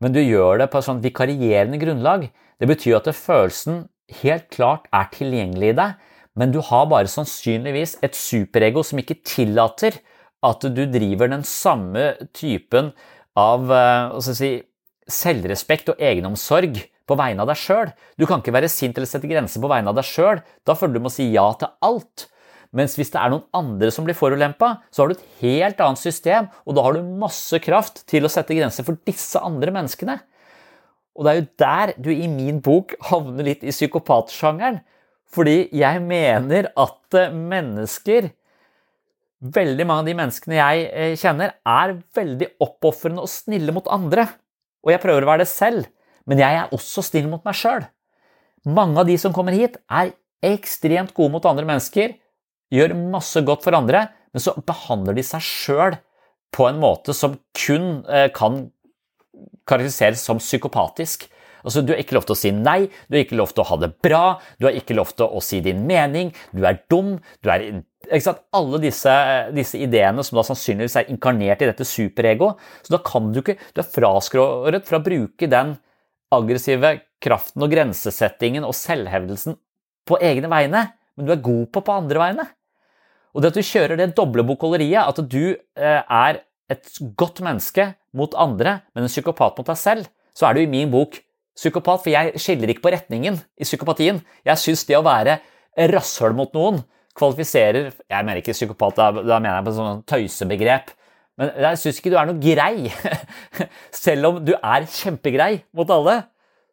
men 0.00 0.12
du 0.12 0.20
gjør 0.20 0.60
det 0.60 0.70
på 0.72 0.80
et 0.80 0.86
sånn 0.86 1.02
vikarierende 1.04 1.80
grunnlag. 1.80 2.28
Det 2.60 2.68
betyr 2.68 2.98
at 2.98 3.08
følelsen 3.16 3.86
helt 4.20 4.48
klart 4.52 4.88
er 4.92 5.08
tilgjengelig 5.14 5.72
i 5.72 5.76
deg, 5.78 5.98
men 6.38 6.52
du 6.54 6.60
har 6.64 6.88
bare 6.90 7.10
sannsynligvis 7.10 7.96
et 8.04 8.16
superego 8.16 8.84
som 8.86 9.00
ikke 9.00 9.20
tillater 9.26 9.98
at 10.46 10.64
du 10.64 10.84
driver 10.88 11.30
den 11.32 11.44
samme 11.44 12.14
typen 12.36 12.92
av 13.38 13.72
eh, 13.72 14.30
si, 14.36 14.52
selvrespekt 15.10 15.92
og 15.92 16.00
egenomsorg 16.00 16.78
på 17.10 17.16
vegne 17.18 17.42
av 17.42 17.50
deg 17.50 17.58
sjøl. 17.58 17.90
Du 18.16 18.26
kan 18.28 18.42
ikke 18.42 18.54
være 18.54 18.70
sint 18.70 18.96
eller 18.96 19.10
sette 19.10 19.30
grenser 19.30 19.62
på 19.62 19.70
vegne 19.70 19.90
av 19.90 19.98
deg 19.98 20.06
sjøl. 20.06 20.42
Da 20.68 20.76
føler 20.78 20.96
du 20.96 21.04
må 21.04 21.12
si 21.12 21.26
ja 21.32 21.48
til 21.58 21.72
alt. 21.84 22.28
Mens 22.76 22.94
hvis 22.94 23.10
det 23.10 23.18
er 23.18 23.32
noen 23.32 23.48
andre 23.56 23.90
som 23.90 24.06
blir 24.06 24.14
forulempa, 24.14 24.76
så 24.94 25.02
har 25.02 25.10
du 25.10 25.16
et 25.16 25.30
helt 25.40 25.80
annet 25.82 25.98
system, 25.98 26.46
og 26.62 26.76
da 26.76 26.84
har 26.86 26.94
du 26.94 27.16
masse 27.18 27.58
kraft 27.64 28.04
til 28.10 28.26
å 28.26 28.30
sette 28.30 28.54
grenser 28.54 28.86
for 28.86 29.00
disse 29.08 29.42
andre 29.42 29.74
menneskene. 29.74 30.20
Og 31.18 31.26
det 31.26 31.32
er 31.32 31.40
jo 31.40 31.48
der 31.62 31.92
du 31.98 32.10
i 32.12 32.28
min 32.30 32.60
bok 32.64 32.94
havner 33.10 33.46
litt 33.50 33.64
i 33.66 33.74
psykopatsjangeren. 33.74 34.80
Fordi 35.30 35.68
jeg 35.76 36.02
mener 36.02 36.70
at 36.78 37.18
eh, 37.18 37.32
mennesker 37.34 38.32
Veldig 39.40 39.86
mange 39.88 40.02
av 40.02 40.08
de 40.10 40.14
menneskene 40.18 40.56
jeg 40.58 40.80
eh, 40.92 41.12
kjenner, 41.16 41.54
er 41.64 41.94
veldig 42.12 42.50
oppofrende 42.60 43.22
og 43.24 43.30
snille 43.32 43.72
mot 43.72 43.86
andre. 43.88 44.26
Og 44.84 44.92
jeg 44.92 45.00
prøver 45.00 45.24
å 45.24 45.30
være 45.30 45.46
det 45.46 45.48
selv, 45.48 45.86
men 46.28 46.42
jeg 46.42 46.58
er 46.58 46.74
også 46.76 47.00
snill 47.06 47.30
mot 47.30 47.46
meg 47.48 47.56
sjøl. 47.56 47.86
Mange 48.68 49.00
av 49.00 49.08
de 49.08 49.16
som 49.16 49.32
kommer 49.32 49.56
hit, 49.56 49.78
er 49.88 50.12
ekstremt 50.44 51.14
gode 51.16 51.32
mot 51.32 51.48
andre 51.48 51.64
mennesker, 51.64 52.12
gjør 52.68 52.92
masse 53.00 53.40
godt 53.48 53.64
for 53.64 53.78
andre, 53.80 54.10
men 54.28 54.44
så 54.44 54.52
behandler 54.60 55.16
de 55.16 55.24
seg 55.24 55.44
sjøl 55.44 55.96
på 56.52 56.68
en 56.68 56.80
måte 56.82 57.16
som 57.16 57.38
kun 57.56 58.04
eh, 58.12 58.28
kan 58.36 58.66
karakteriseres 59.68 60.22
som 60.24 60.40
psykopatisk. 60.40 61.28
Altså, 61.64 61.82
Du 61.84 61.92
har 61.92 62.00
ikke 62.00 62.16
lov 62.16 62.24
til 62.28 62.34
å 62.34 62.40
si 62.40 62.50
nei, 62.56 62.88
du 63.08 63.16
har 63.16 63.24
ikke 63.24 63.38
lov 63.38 63.52
til 63.52 63.64
å 63.64 63.68
ha 63.68 63.76
det 63.82 63.92
bra, 64.02 64.24
du 64.58 64.66
har 64.66 64.76
ikke 64.76 64.96
lov 64.96 65.12
til 65.16 65.28
å 65.28 65.42
si 65.44 65.60
din 65.64 65.84
mening, 65.86 66.32
du 66.56 66.64
er 66.64 66.80
dum 66.90 67.18
du 67.44 67.50
er, 67.52 67.82
ikke 68.08 68.24
sant? 68.24 68.40
Alle 68.56 68.80
disse, 68.80 69.12
disse, 69.56 69.78
ideene 69.78 70.24
som 70.24 70.40
da 70.40 70.46
sannsynligvis 70.48 70.96
er 70.96 71.10
inkarnert 71.12 71.60
i 71.62 71.68
dette 71.68 71.84
superego. 71.84 72.54
Så 72.82 72.96
da 72.96 73.02
kan 73.04 73.28
du 73.32 73.42
ikke 73.42 73.58
Du 73.74 73.82
er 73.82 73.92
fraskåret 73.92 74.88
fra 74.88 75.00
å 75.00 75.04
bruke 75.04 75.50
den 75.50 75.76
aggressive 76.32 77.00
kraften 77.20 77.66
og 77.66 77.72
grensesettingen 77.72 78.64
og 78.64 78.76
selvhevdelsen 78.78 79.58
på 80.08 80.18
egne 80.24 80.48
vegne, 80.50 80.86
men 81.16 81.26
du 81.26 81.34
er 81.34 81.44
god 81.44 81.66
på 81.74 81.82
på 81.84 81.96
andre 82.00 82.22
vegne. 82.22 82.46
Og 83.34 83.42
det 83.42 83.52
at 83.52 83.58
du 83.58 83.66
kjører 83.66 83.98
det 83.98 84.14
doble 84.16 84.42
bokholderiet, 84.46 85.04
at 85.04 85.20
du 85.30 85.54
eh, 85.54 86.00
er 86.02 86.40
et 86.70 86.96
godt 87.18 87.42
menneske 87.44 87.92
mot 88.16 88.34
andre, 88.38 88.80
men 88.94 89.06
en 89.06 89.12
psykopat 89.12 89.58
mot 89.58 89.66
deg 89.66 89.78
selv, 89.78 90.08
så 90.36 90.48
er 90.48 90.56
du 90.56 90.62
i 90.64 90.70
min 90.70 90.90
bok 90.92 91.18
psykopat, 91.58 92.04
for 92.04 92.12
jeg 92.12 92.40
skiller 92.40 92.72
ikke 92.72 92.84
på 92.86 92.94
retningen 92.94 93.36
i 93.60 93.66
psykopatien. 93.66 94.20
Jeg 94.46 94.62
syns 94.62 94.86
det 94.88 94.96
å 94.98 95.04
være 95.06 95.40
rasshøl 95.90 96.34
mot 96.36 96.52
noen 96.56 96.80
kvalifiserer 97.16 97.90
Jeg 97.90 98.24
mener 98.24 98.40
ikke 98.40 98.54
psykopat, 98.54 98.96
da, 98.96 99.38
mener 99.38 99.56
jeg 99.58 99.66
på 99.66 99.76
sånn 99.76 100.02
tøysebegrep. 100.08 100.92
Men 101.40 101.54
jeg 101.64 101.80
syns 101.80 102.00
ikke 102.00 102.12
du 102.12 102.18
er 102.20 102.28
noe 102.28 102.40
grei, 102.42 102.90
selv 104.04 104.28
om 104.28 104.38
du 104.44 104.52
er 104.56 104.86
kjempegrei 104.88 105.64
mot 105.76 105.90
alle. 105.92 106.20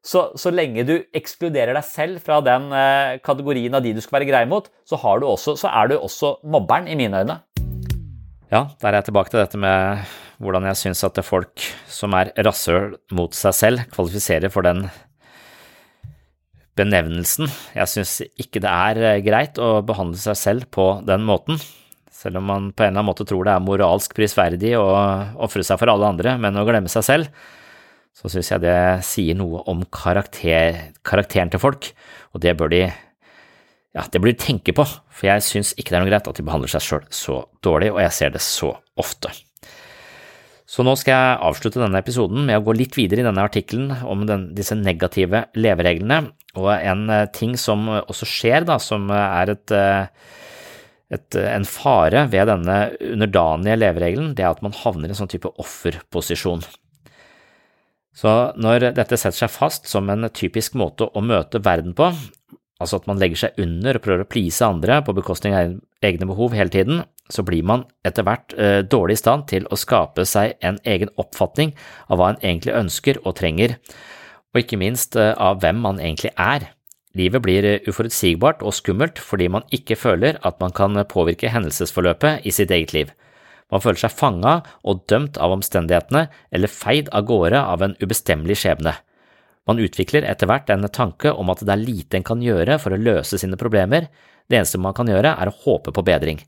Så, 0.07 0.29
så, 0.39 0.53
lenge 0.55 0.85
du 0.87 0.93
ekskluderer 1.15 1.75
deg 1.75 1.83
selv 1.83 2.21
fra 2.23 2.37
den 2.45 2.69
eh, 2.71 3.17
kategorien 3.25 3.73
av 3.75 3.83
de 3.83 3.91
du 3.95 3.99
skal 4.03 4.19
være 4.19 4.29
grei 4.29 4.43
mot, 4.47 4.69
så, 4.87 4.95
også, 4.95 5.57
så, 5.59 5.67
er 5.67 5.91
du 5.91 5.97
også 5.97 6.37
mobberen, 6.47 6.87
i 6.87 6.95
mine 6.95 7.25
øyne. 7.25 7.41
Ja, 8.47 8.69
der 8.79 8.87
er 8.93 9.01
jeg 9.01 9.09
tilbake 9.09 9.33
til 9.33 9.41
dette 9.41 9.59
med 9.59 10.05
hvordan 10.43 10.67
jeg 10.69 10.79
syns 10.81 11.03
at 11.07 11.19
folk 11.25 11.63
som 11.89 12.13
er 12.17 12.31
rasshøl 12.45 12.95
mot 13.17 13.33
seg 13.35 13.55
selv, 13.57 13.85
kvalifiserer 13.93 14.53
for 14.53 14.67
den 14.67 14.85
benevnelsen. 16.77 17.49
Jeg 17.73 17.89
syns 17.89 18.19
ikke 18.37 18.61
det 18.63 18.71
er 18.71 19.01
eh, 19.01 19.23
greit 19.25 19.57
å 19.61 19.81
behandle 19.85 20.19
seg 20.21 20.37
selv 20.37 20.69
på 20.73 20.87
den 21.07 21.25
måten. 21.27 21.57
Selv 22.13 22.39
om 22.39 22.47
man 22.49 22.69
på 22.71 22.83
en 22.83 22.91
eller 22.91 23.01
annen 23.01 23.09
måte 23.11 23.25
tror 23.29 23.45
det 23.45 23.53
er 23.53 23.65
moralsk 23.65 24.13
prisverdig 24.17 24.73
å 24.79 24.85
ofre 25.45 25.65
seg 25.65 25.79
for 25.81 25.91
alle 25.93 26.09
andre, 26.09 26.35
men 26.41 26.57
å 26.57 26.65
glemme 26.67 26.91
seg 26.91 27.05
selv, 27.05 27.47
så 28.17 28.29
syns 28.33 28.49
jeg 28.49 28.63
det 28.63 28.77
sier 29.05 29.37
noe 29.37 29.61
om 29.69 29.83
karakter, 29.93 30.95
karakteren 31.05 31.53
til 31.53 31.61
folk, 31.61 31.91
og 32.33 32.41
det 32.41 32.55
bør 32.57 32.73
de 32.73 32.87
ja, 32.87 34.03
det 34.13 34.21
bør 34.21 34.33
tenke 34.37 34.73
på, 34.77 34.85
for 34.85 35.29
jeg 35.29 35.45
syns 35.45 35.73
ikke 35.77 35.93
det 35.93 35.99
er 35.99 36.05
noe 36.05 36.11
greit 36.11 36.29
at 36.29 36.37
de 36.37 36.45
behandler 36.45 36.73
seg 36.73 36.85
sjøl 36.85 37.05
så 37.13 37.43
dårlig, 37.65 37.93
og 37.93 38.01
jeg 38.03 38.17
ser 38.17 38.33
det 38.33 38.43
så 38.45 38.73
ofte. 38.97 39.33
Så 40.67 40.83
nå 40.83 40.97
skal 40.99 41.15
jeg 41.15 41.43
avslutte 41.47 41.79
denne 41.79 42.01
episoden 42.03 42.43
med 42.47 42.59
å 42.59 42.65
gå 42.65 42.73
litt 42.75 42.97
videre 42.97 43.23
i 43.23 43.27
denne 43.27 43.45
artikkelen 43.47 44.03
om 44.03 44.25
den, 44.27 44.49
disse 44.55 44.75
negative 44.75 45.45
levereglene, 45.55 46.25
og 46.59 46.73
en 46.75 47.05
eh, 47.13 47.29
ting 47.31 47.55
som 47.59 47.85
også 48.01 48.27
skjer, 48.27 48.65
da, 48.67 48.75
som 48.81 49.07
er 49.15 49.53
et, 49.53 49.71
eh, 49.71 50.33
et, 51.15 51.37
en 51.39 51.67
fare 51.67 52.25
ved 52.33 52.51
denne 52.51 52.81
underdanige 53.13 53.79
leveregelen, 53.79 54.33
det 54.35 54.43
er 54.43 54.51
at 54.51 54.65
man 54.65 54.75
havner 54.75 55.07
i 55.07 55.15
en 55.15 55.21
sånn 55.21 55.31
type 55.31 55.53
offerposisjon. 55.55 56.65
Så 58.17 58.33
når 58.57 58.89
dette 58.97 59.15
setter 59.15 59.45
seg 59.45 59.53
fast 59.53 59.87
som 59.87 60.09
en 60.09 60.27
typisk 60.33 60.75
måte 60.75 61.07
å 61.07 61.23
møte 61.23 61.61
verden 61.63 61.93
på, 61.95 62.09
altså 62.81 62.99
at 62.99 63.07
man 63.09 63.19
legger 63.21 63.43
seg 63.43 63.61
under 63.61 63.97
og 63.97 64.03
prøver 64.05 64.25
å 64.25 64.29
please 64.29 64.65
andre 64.65 64.99
på 65.05 65.15
bekostning 65.17 65.55
av 65.57 65.77
egne 66.05 66.27
behov 66.29 66.55
hele 66.57 66.73
tiden, 66.73 67.01
så 67.29 67.43
blir 67.43 67.65
man 67.67 67.85
etter 68.07 68.25
hvert 68.27 68.53
eh, 68.55 68.79
dårlig 68.87 69.17
i 69.17 69.21
stand 69.21 69.47
til 69.51 69.67
å 69.67 69.79
skape 69.79 70.25
seg 70.29 70.55
en 70.65 70.79
egen 70.87 71.11
oppfatning 71.19 71.73
av 72.07 72.19
hva 72.19 72.31
en 72.31 72.41
egentlig 72.43 72.75
ønsker 72.77 73.21
og 73.25 73.35
trenger, 73.39 73.75
og 74.53 74.61
ikke 74.61 74.79
minst 74.79 75.17
eh, 75.19 75.33
av 75.33 75.61
hvem 75.63 75.81
man 75.83 76.01
egentlig 76.03 76.31
er. 76.37 76.69
Livet 77.17 77.43
blir 77.43 77.67
eh, 77.67 77.89
uforutsigbart 77.89 78.63
og 78.63 78.75
skummelt 78.77 79.19
fordi 79.19 79.49
man 79.51 79.67
ikke 79.73 79.99
føler 79.99 80.39
at 80.47 80.61
man 80.63 80.75
kan 80.75 80.97
påvirke 81.09 81.51
hendelsesforløpet 81.51 82.45
i 82.47 82.53
sitt 82.53 82.71
eget 82.71 82.93
liv. 82.95 83.11
Man 83.73 83.83
føler 83.83 83.99
seg 83.99 84.15
fanga 84.15 84.61
og 84.87 85.03
dømt 85.11 85.39
av 85.43 85.51
omstendighetene 85.57 86.27
eller 86.55 86.71
feid 86.71 87.11
av 87.11 87.27
gårde 87.27 87.59
av 87.59 87.83
en 87.83 87.97
ubestemmelig 87.99 88.61
skjebne. 88.61 88.95
Man 89.67 89.81
utvikler 89.83 90.23
etter 90.23 90.47
hvert 90.47 90.69
en 90.71 90.87
tanke 90.87 91.33
om 91.35 91.51
at 91.51 91.63
det 91.65 91.73
er 91.73 91.83
lite 91.83 92.19
en 92.19 92.27
kan 92.27 92.43
gjøre 92.43 92.79
for 92.79 92.95
å 92.95 93.01
løse 93.01 93.39
sine 93.39 93.59
problemer, 93.59 94.07
det 94.47 94.61
eneste 94.61 94.79
man 94.79 94.95
kan 94.95 95.09
gjøre 95.11 95.33
er 95.35 95.51
å 95.51 95.57
håpe 95.65 95.91
på 95.91 96.05
bedring. 96.07 96.39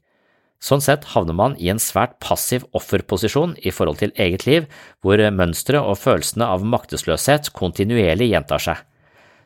Sånn 0.59 0.83
sett 0.83 1.07
havner 1.13 1.35
man 1.35 1.55
i 1.59 1.69
en 1.71 1.79
svært 1.79 2.17
passiv 2.23 2.65
offerposisjon 2.75 3.55
i 3.63 3.71
forhold 3.71 4.01
til 4.01 4.11
eget 4.19 4.43
liv, 4.47 4.67
hvor 5.03 5.21
mønsteret 5.31 5.83
og 5.83 5.99
følelsene 5.99 6.47
av 6.47 6.65
maktesløshet 6.67 7.53
kontinuerlig 7.55 8.31
gjentar 8.33 8.63
seg. 8.63 8.81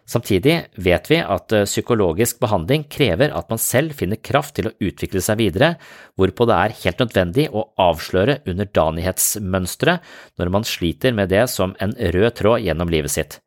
Samtidig 0.09 0.55
vet 0.83 1.05
vi 1.07 1.19
at 1.21 1.53
eh, 1.55 1.67
psykologisk 1.69 2.41
behandling 2.43 2.83
krever 2.91 3.31
at 3.31 3.47
man 3.53 3.61
selv 3.61 3.95
finner 3.95 4.19
kraft 4.19 4.57
til 4.57 4.67
å 4.67 4.73
utvikle 4.83 5.21
seg 5.23 5.39
videre, 5.39 5.77
hvorpå 6.19 6.49
det 6.49 6.57
er 6.57 6.75
helt 6.81 7.05
nødvendig 7.05 7.47
å 7.55 7.69
avsløre 7.79 8.41
underdanighetsmønstre 8.43 9.97
når 10.41 10.53
man 10.57 10.67
sliter 10.67 11.15
med 11.15 11.31
det 11.31 11.45
som 11.53 11.77
en 11.79 11.95
rød 11.95 12.35
tråd 12.41 12.67
gjennom 12.67 12.91
livet 12.91 13.15
sitt. 13.15 13.42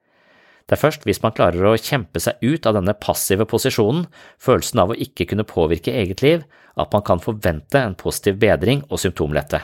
Det 0.66 0.74
er 0.74 0.82
først 0.82 1.04
hvis 1.06 1.22
man 1.22 1.34
klarer 1.34 1.62
å 1.68 1.76
kjempe 1.78 2.18
seg 2.22 2.42
ut 2.42 2.66
av 2.66 2.74
denne 2.74 2.96
passive 2.98 3.46
posisjonen, 3.46 4.08
følelsen 4.42 4.82
av 4.82 4.90
å 4.90 4.98
ikke 4.98 5.28
kunne 5.30 5.46
påvirke 5.46 5.94
eget 5.94 6.24
liv, 6.26 6.42
at 6.74 6.90
man 6.92 7.04
kan 7.06 7.22
forvente 7.22 7.78
en 7.78 7.94
positiv 7.98 8.40
bedring 8.42 8.82
og 8.90 8.98
symptomlette. 8.98 9.62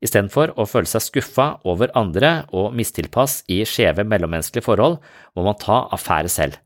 Istedenfor 0.00 0.54
å 0.56 0.64
føle 0.70 0.88
seg 0.88 1.04
skuffa 1.04 1.48
over 1.68 1.92
andre 1.98 2.46
og 2.54 2.72
mistilpass 2.78 3.42
i 3.50 3.60
skjeve 3.68 4.06
mellommenneskelige 4.08 4.64
forhold, 4.64 4.96
må 5.36 5.44
man 5.44 5.58
ta 5.60 5.82
affære 5.92 6.32
selv. 6.32 6.56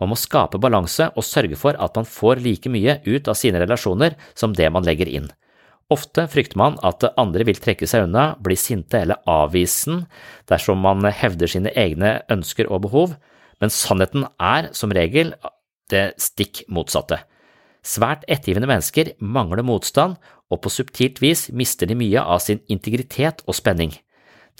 Man 0.00 0.12
må 0.12 0.18
skape 0.18 0.60
balanse 0.62 1.10
og 1.14 1.26
sørge 1.26 1.58
for 1.58 1.78
at 1.78 1.98
man 1.98 2.06
får 2.08 2.42
like 2.42 2.70
mye 2.72 2.98
ut 3.06 3.28
av 3.28 3.38
sine 3.38 3.60
relasjoner 3.62 4.16
som 4.34 4.54
det 4.56 4.70
man 4.74 4.86
legger 4.86 5.10
inn. 5.10 5.28
Ofte 5.88 6.26
frykter 6.28 6.58
man 6.60 6.76
at 6.84 7.06
andre 7.16 7.46
vil 7.48 7.56
trekke 7.56 7.86
seg 7.88 8.04
unna, 8.04 8.34
bli 8.44 8.58
sinte 8.60 9.00
eller 9.00 9.22
avvisen 9.28 10.02
dersom 10.50 10.82
man 10.84 11.06
hevder 11.08 11.48
sine 11.48 11.72
egne 11.72 12.18
ønsker 12.28 12.68
og 12.68 12.82
behov, 12.84 13.14
men 13.58 13.72
sannheten 13.72 14.26
er 14.36 14.68
som 14.76 14.92
regel 14.92 15.32
det 15.88 16.10
stikk 16.20 16.66
motsatte. 16.68 17.22
Svært 17.80 18.26
ettergivende 18.28 18.68
mennesker 18.68 19.14
mangler 19.24 19.64
motstand, 19.64 20.18
og 20.52 20.60
på 20.64 20.72
subtilt 20.72 21.22
vis 21.24 21.46
mister 21.56 21.88
de 21.88 21.96
mye 21.96 22.20
av 22.20 22.40
sin 22.44 22.60
integritet 22.72 23.40
og 23.46 23.56
spenning. 23.56 23.94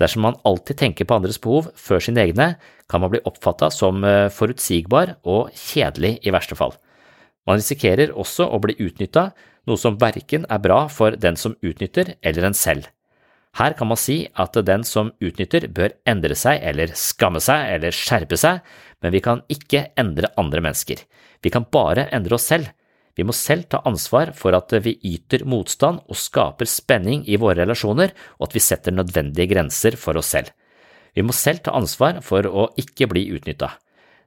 Dersom 0.00 0.22
man 0.24 0.36
alltid 0.48 0.78
tenker 0.80 1.08
på 1.08 1.16
andres 1.16 1.40
behov 1.42 1.68
før 1.76 2.00
sine 2.04 2.22
egne, 2.24 2.52
kan 2.88 3.02
man 3.02 3.12
bli 3.12 3.20
oppfatta 3.28 3.68
som 3.74 4.04
eh, 4.06 4.28
forutsigbar 4.32 5.16
og 5.28 5.50
kjedelig 5.56 6.18
i 6.22 6.32
verste 6.32 6.56
fall. 6.56 6.76
Man 7.48 7.56
risikerer 7.56 8.12
også 8.12 8.44
å 8.44 8.60
bli 8.60 8.74
utnytta, 8.76 9.30
noe 9.68 9.80
som 9.80 9.96
verken 10.00 10.44
er 10.52 10.60
bra 10.60 10.82
for 10.92 11.16
den 11.16 11.36
som 11.40 11.56
utnytter 11.64 12.14
eller 12.20 12.50
en 12.50 12.56
selv. 12.56 12.90
Her 13.56 13.72
kan 13.74 13.88
man 13.88 13.98
si 13.98 14.18
at 14.36 14.56
den 14.68 14.84
som 14.84 15.14
utnytter 15.24 15.64
bør 15.72 15.94
endre 16.08 16.36
seg 16.36 16.60
eller 16.62 16.92
skamme 16.92 17.40
seg 17.40 17.72
eller 17.72 17.96
skjerpe 17.96 18.36
seg, 18.36 18.60
men 19.00 19.14
vi 19.14 19.22
kan 19.24 19.40
ikke 19.48 19.88
endre 19.98 20.28
andre 20.38 20.62
mennesker. 20.62 21.00
Vi 21.40 21.52
kan 21.54 21.66
bare 21.72 22.10
endre 22.12 22.36
oss 22.36 22.50
selv. 22.52 22.68
Vi 23.16 23.24
må 23.26 23.34
selv 23.34 23.66
ta 23.72 23.80
ansvar 23.88 24.30
for 24.36 24.54
at 24.54 24.76
vi 24.84 24.98
yter 25.08 25.42
motstand 25.48 26.04
og 26.06 26.20
skaper 26.20 26.68
spenning 26.70 27.24
i 27.26 27.40
våre 27.40 27.64
relasjoner, 27.64 28.12
og 28.38 28.50
at 28.50 28.54
vi 28.54 28.62
setter 28.62 28.94
nødvendige 28.94 29.48
grenser 29.50 29.96
for 29.98 30.20
oss 30.20 30.30
selv. 30.36 30.52
Vi 31.16 31.24
må 31.24 31.34
selv 31.34 31.64
ta 31.64 31.74
ansvar 31.74 32.20
for 32.22 32.46
å 32.46 32.68
ikke 32.78 33.08
bli 33.10 33.24
utnytta. 33.34 33.72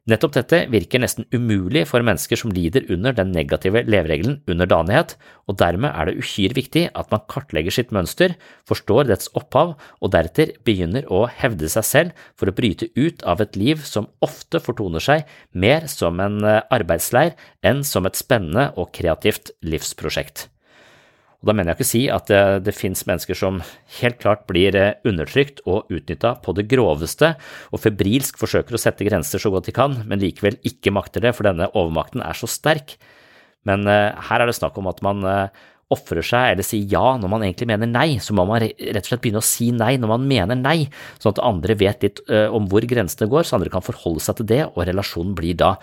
Nettopp 0.10 0.34
dette 0.34 0.64
virker 0.74 0.98
nesten 1.04 1.28
umulig 1.30 1.84
for 1.86 2.02
mennesker 2.02 2.40
som 2.40 2.50
lider 2.50 2.88
under 2.90 3.14
den 3.14 3.30
negative 3.36 3.84
leveregelen 3.86 4.40
underdanighet, 4.50 5.14
og 5.46 5.60
dermed 5.62 5.94
er 5.94 6.10
det 6.10 6.16
uhyre 6.24 6.58
viktig 6.58 6.88
at 6.98 7.12
man 7.14 7.22
kartlegger 7.30 7.76
sitt 7.76 7.94
mønster, 7.94 8.34
forstår 8.66 9.12
dets 9.12 9.30
opphav 9.38 9.76
og 9.78 10.14
deretter 10.16 10.56
begynner 10.66 11.06
å 11.06 11.28
hevde 11.30 11.70
seg 11.70 11.86
selv 11.86 12.24
for 12.34 12.50
å 12.50 12.56
bryte 12.58 12.90
ut 12.98 13.22
av 13.30 13.44
et 13.46 13.60
liv 13.60 13.84
som 13.86 14.10
ofte 14.26 14.64
fortoner 14.66 15.06
seg 15.06 15.30
mer 15.54 15.86
som 15.92 16.18
en 16.24 16.42
eh, 16.50 16.64
arbeidsleir 16.74 17.38
enn 17.62 17.86
som 17.86 18.10
et 18.10 18.18
spennende 18.18 18.72
og 18.82 18.90
kreativt 18.98 19.54
livsprosjekt. 19.62 20.48
Og 21.42 21.50
Da 21.50 21.56
mener 21.58 21.74
jeg 21.74 21.80
ikke 21.80 21.88
å 21.88 21.90
si 21.90 22.02
at 22.14 22.28
det, 22.30 22.42
det 22.68 22.76
finnes 22.78 23.02
mennesker 23.10 23.38
som 23.38 23.64
helt 23.98 24.20
klart 24.22 24.46
blir 24.50 24.76
eh, 24.78 24.94
undertrykt 25.10 25.64
og 25.66 25.90
utnytta 25.90 26.36
på 26.46 26.54
det 26.58 26.68
groveste, 26.70 27.34
og 27.74 27.82
febrilsk 27.82 28.38
forsøker 28.38 28.78
å 28.78 28.82
sette 28.82 29.08
grenser 29.08 29.42
så 29.42 29.50
godt 29.54 29.72
de 29.72 29.74
kan, 29.74 29.98
men 30.06 30.22
likevel 30.22 30.60
ikke 30.68 30.94
makter 30.94 31.26
det, 31.26 31.34
for 31.38 31.50
denne 31.50 31.72
overmakten 31.74 32.22
er 32.22 32.38
så 32.38 32.50
sterk. 32.50 32.94
Men 33.66 33.90
uh, 33.90 34.14
her 34.30 34.42
er 34.42 34.50
det 34.50 34.58
snakk 34.58 34.78
om 34.82 34.90
at 34.90 35.02
man 35.06 35.26
uh, 35.26 35.66
ofrer 35.94 36.26
seg 36.26 36.54
eller 36.54 36.66
sier 36.66 36.88
ja 36.90 37.18
når 37.20 37.30
man 37.30 37.44
egentlig 37.46 37.68
mener 37.70 37.90
nei, 37.90 38.16
så 38.24 38.34
må 38.38 38.46
man 38.50 38.62
rett 38.64 39.02
og 39.02 39.10
slett 39.10 39.22
begynne 39.26 39.42
å 39.42 39.46
si 39.46 39.68
nei 39.76 39.96
når 40.02 40.14
man 40.14 40.30
mener 40.30 40.58
nei, 40.58 40.78
sånn 41.22 41.36
at 41.36 41.44
andre 41.46 41.76
vet 41.78 42.06
litt 42.06 42.22
om 42.30 42.70
hvor 42.72 42.86
grensene 42.88 43.28
går, 43.30 43.44
så 43.44 43.58
andre 43.58 43.74
kan 43.74 43.84
forholde 43.86 44.24
seg 44.24 44.40
til 44.40 44.48
det, 44.54 44.62
og 44.72 44.86
relasjonen 44.88 45.36
blir 45.38 45.60
da 45.60 45.76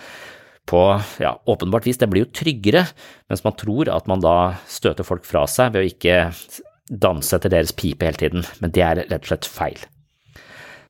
på 0.68 0.83
ja, 1.22 1.35
åpenbart 1.48 1.88
vis. 1.88 1.98
Det 2.00 2.09
blir 2.11 2.26
jo 2.26 2.33
tryggere, 2.37 2.85
mens 3.31 3.44
man 3.46 3.57
tror 3.59 3.90
at 3.92 4.09
man 4.11 4.22
da 4.24 4.38
støter 4.68 5.07
folk 5.07 5.26
fra 5.28 5.46
seg 5.50 5.74
ved 5.74 5.85
å 5.85 5.92
ikke 5.92 6.18
danse 6.88 7.37
etter 7.37 7.52
deres 7.52 7.74
pipe 7.76 8.07
hele 8.07 8.20
tiden, 8.20 8.44
men 8.62 8.72
det 8.72 8.85
er 8.85 9.07
rett 9.07 9.24
og 9.24 9.33
slett 9.33 9.48
feil. 9.48 9.81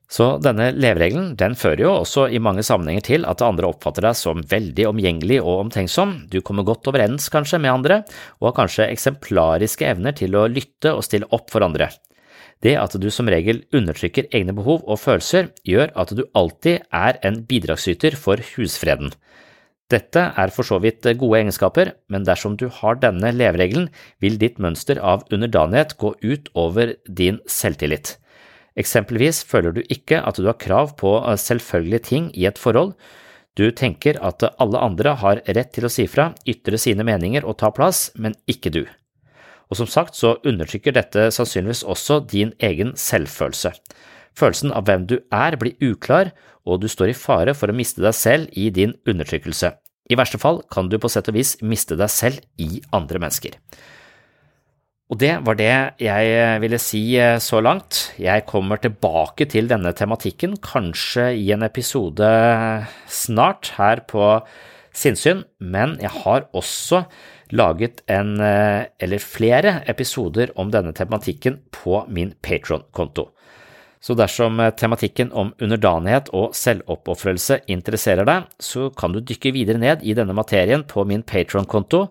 Så 0.09 0.25
denne 0.41 0.71
leveregelen 0.73 1.35
den 1.37 1.53
fører 1.59 1.83
jo 1.83 1.91
også 1.99 2.25
i 2.33 2.39
mange 2.41 2.63
sammenhenger 2.65 3.03
til 3.05 3.25
at 3.29 3.43
andre 3.45 3.69
oppfatter 3.69 4.07
deg 4.07 4.17
som 4.17 4.41
veldig 4.41 4.87
omgjengelig 4.89 5.37
og 5.43 5.67
omtenksom, 5.67 6.15
du 6.33 6.39
kommer 6.41 6.65
godt 6.65 6.89
overens 6.89 7.29
kanskje 7.29 7.59
med 7.61 7.75
andre, 7.75 7.99
og 8.41 8.49
har 8.49 8.55
kanskje 8.63 8.89
eksemplariske 8.89 9.85
evner 9.85 10.17
til 10.17 10.33
å 10.33 10.47
lytte 10.49 10.95
og 10.95 11.05
stille 11.05 11.29
opp 11.35 11.53
for 11.53 11.67
andre. 11.67 11.91
Det 12.65 12.73
at 12.75 12.97
du 12.99 13.07
som 13.13 13.29
regel 13.31 13.61
undertrykker 13.75 14.33
egne 14.35 14.55
behov 14.57 14.81
og 14.89 14.99
følelser, 14.99 15.53
gjør 15.63 15.93
at 15.93 16.11
du 16.17 16.25
alltid 16.35 16.89
er 16.89 17.21
en 17.23 17.43
bidragsyter 17.47 18.17
for 18.19 18.41
husfreden. 18.57 19.13
Dette 19.89 20.21
er 20.37 20.51
for 20.53 20.67
så 20.67 20.77
vidt 20.83 21.07
gode 21.17 21.39
egenskaper, 21.39 21.95
men 22.13 22.25
dersom 22.27 22.55
du 22.61 22.67
har 22.69 22.99
denne 23.01 23.31
leveregelen, 23.33 23.87
vil 24.21 24.37
ditt 24.37 24.59
mønster 24.61 25.01
av 25.01 25.23
underdanighet 25.33 25.95
gå 25.97 26.13
ut 26.21 26.51
over 26.53 26.93
din 27.05 27.39
selvtillit. 27.49 28.17
Eksempelvis 28.77 29.41
føler 29.49 29.73
du 29.73 29.81
ikke 29.89 30.21
at 30.21 30.37
du 30.37 30.45
har 30.45 30.59
krav 30.61 30.93
på 30.99 31.17
selvfølgelige 31.41 32.05
ting 32.11 32.29
i 32.37 32.45
et 32.45 32.61
forhold, 32.61 32.93
du 33.57 33.71
tenker 33.75 34.15
at 34.23 34.45
alle 34.61 34.79
andre 34.79 35.15
har 35.19 35.41
rett 35.49 35.73
til 35.75 35.87
å 35.87 35.91
si 35.91 36.05
fra, 36.07 36.29
ytre 36.47 36.77
sine 36.79 37.03
meninger 37.03 37.43
og 37.43 37.57
ta 37.59 37.73
plass, 37.75 38.07
men 38.15 38.37
ikke 38.47 38.71
du. 38.71 38.83
Og 39.69 39.81
som 39.81 39.89
sagt 39.89 40.15
så 40.15 40.37
undertrykker 40.47 40.95
dette 40.95 41.27
sannsynligvis 41.33 41.83
også 41.83 42.21
din 42.29 42.53
egen 42.63 42.93
selvfølelse. 42.97 43.73
Følelsen 44.37 44.71
av 44.71 44.87
hvem 44.87 45.05
du 45.09 45.17
er 45.33 45.57
blir 45.59 45.75
uklar, 45.83 46.31
og 46.69 46.83
du 46.83 46.89
står 46.91 47.13
i 47.13 47.17
fare 47.17 47.55
for 47.57 47.71
å 47.71 47.75
miste 47.75 48.03
deg 48.05 48.15
selv 48.15 48.53
i 48.53 48.69
din 48.73 48.93
undertrykkelse. 49.09 49.73
I 50.09 50.17
verste 50.17 50.39
fall 50.41 50.63
kan 50.73 50.89
du 50.89 50.97
på 51.01 51.09
sett 51.11 51.29
og 51.29 51.37
vis 51.37 51.55
miste 51.61 51.97
deg 51.97 52.09
selv 52.13 52.41
i 52.61 52.79
andre 52.95 53.21
mennesker. 53.21 53.57
Og 55.09 55.17
det 55.17 55.31
var 55.41 55.57
det 55.57 55.73
jeg 56.05 56.57
ville 56.61 56.77
si 56.81 57.01
eh, 57.17 57.39
så 57.41 57.61
langt. 57.65 58.11
Jeg 58.21 58.45
kommer 58.49 58.77
tilbake 58.81 59.47
til 59.49 59.69
denne 59.69 59.93
tematikken, 59.97 60.53
kanskje 60.61 61.31
i 61.33 61.47
en 61.55 61.65
episode 61.65 62.29
snart 63.09 63.73
her 63.79 64.05
på 64.09 64.35
Sinnsyn, 64.93 65.43
men 65.57 65.97
jeg 66.01 66.13
har 66.25 66.45
også 66.53 67.03
laget 67.57 68.03
en 68.09 68.37
eh, 68.43 68.85
eller 69.01 69.21
flere 69.23 69.79
episoder 69.89 70.53
om 70.61 70.69
denne 70.73 70.93
tematikken 70.93 71.57
på 71.73 72.03
min 72.09 72.35
Patron-konto. 72.45 73.31
Så 73.99 74.15
dersom 74.15 74.59
eh, 74.63 74.71
tematikken 74.71 75.33
om 75.35 75.53
underdanighet 75.59 76.31
og 76.35 76.55
selvoppofrelse 76.55 77.61
interesserer 77.67 78.27
deg, 78.27 78.49
så 78.59 78.89
kan 78.95 79.13
du 79.13 79.19
dykke 79.19 79.53
videre 79.55 79.81
ned 79.81 80.03
i 80.07 80.15
denne 80.17 80.35
materien 80.37 80.87
på 80.87 81.03
min 81.07 81.23
Patron-konto 81.27 82.07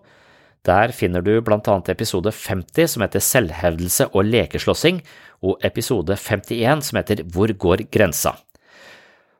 der 0.67 0.91
finner 0.91 1.23
du 1.23 1.37
blant 1.41 1.67
annet 1.71 1.89
episode 1.93 2.33
50 2.35 2.93
som 2.93 3.03
heter 3.05 3.23
Selvhevdelse 3.23 4.09
og 4.11 4.27
lekeslåssing, 4.27 5.01
og 5.39 5.63
episode 5.63 6.17
51 6.19 6.89
som 6.89 6.99
heter 6.99 7.23
Hvor 7.23 7.51
går 7.55 7.85
grensa? 7.91 8.35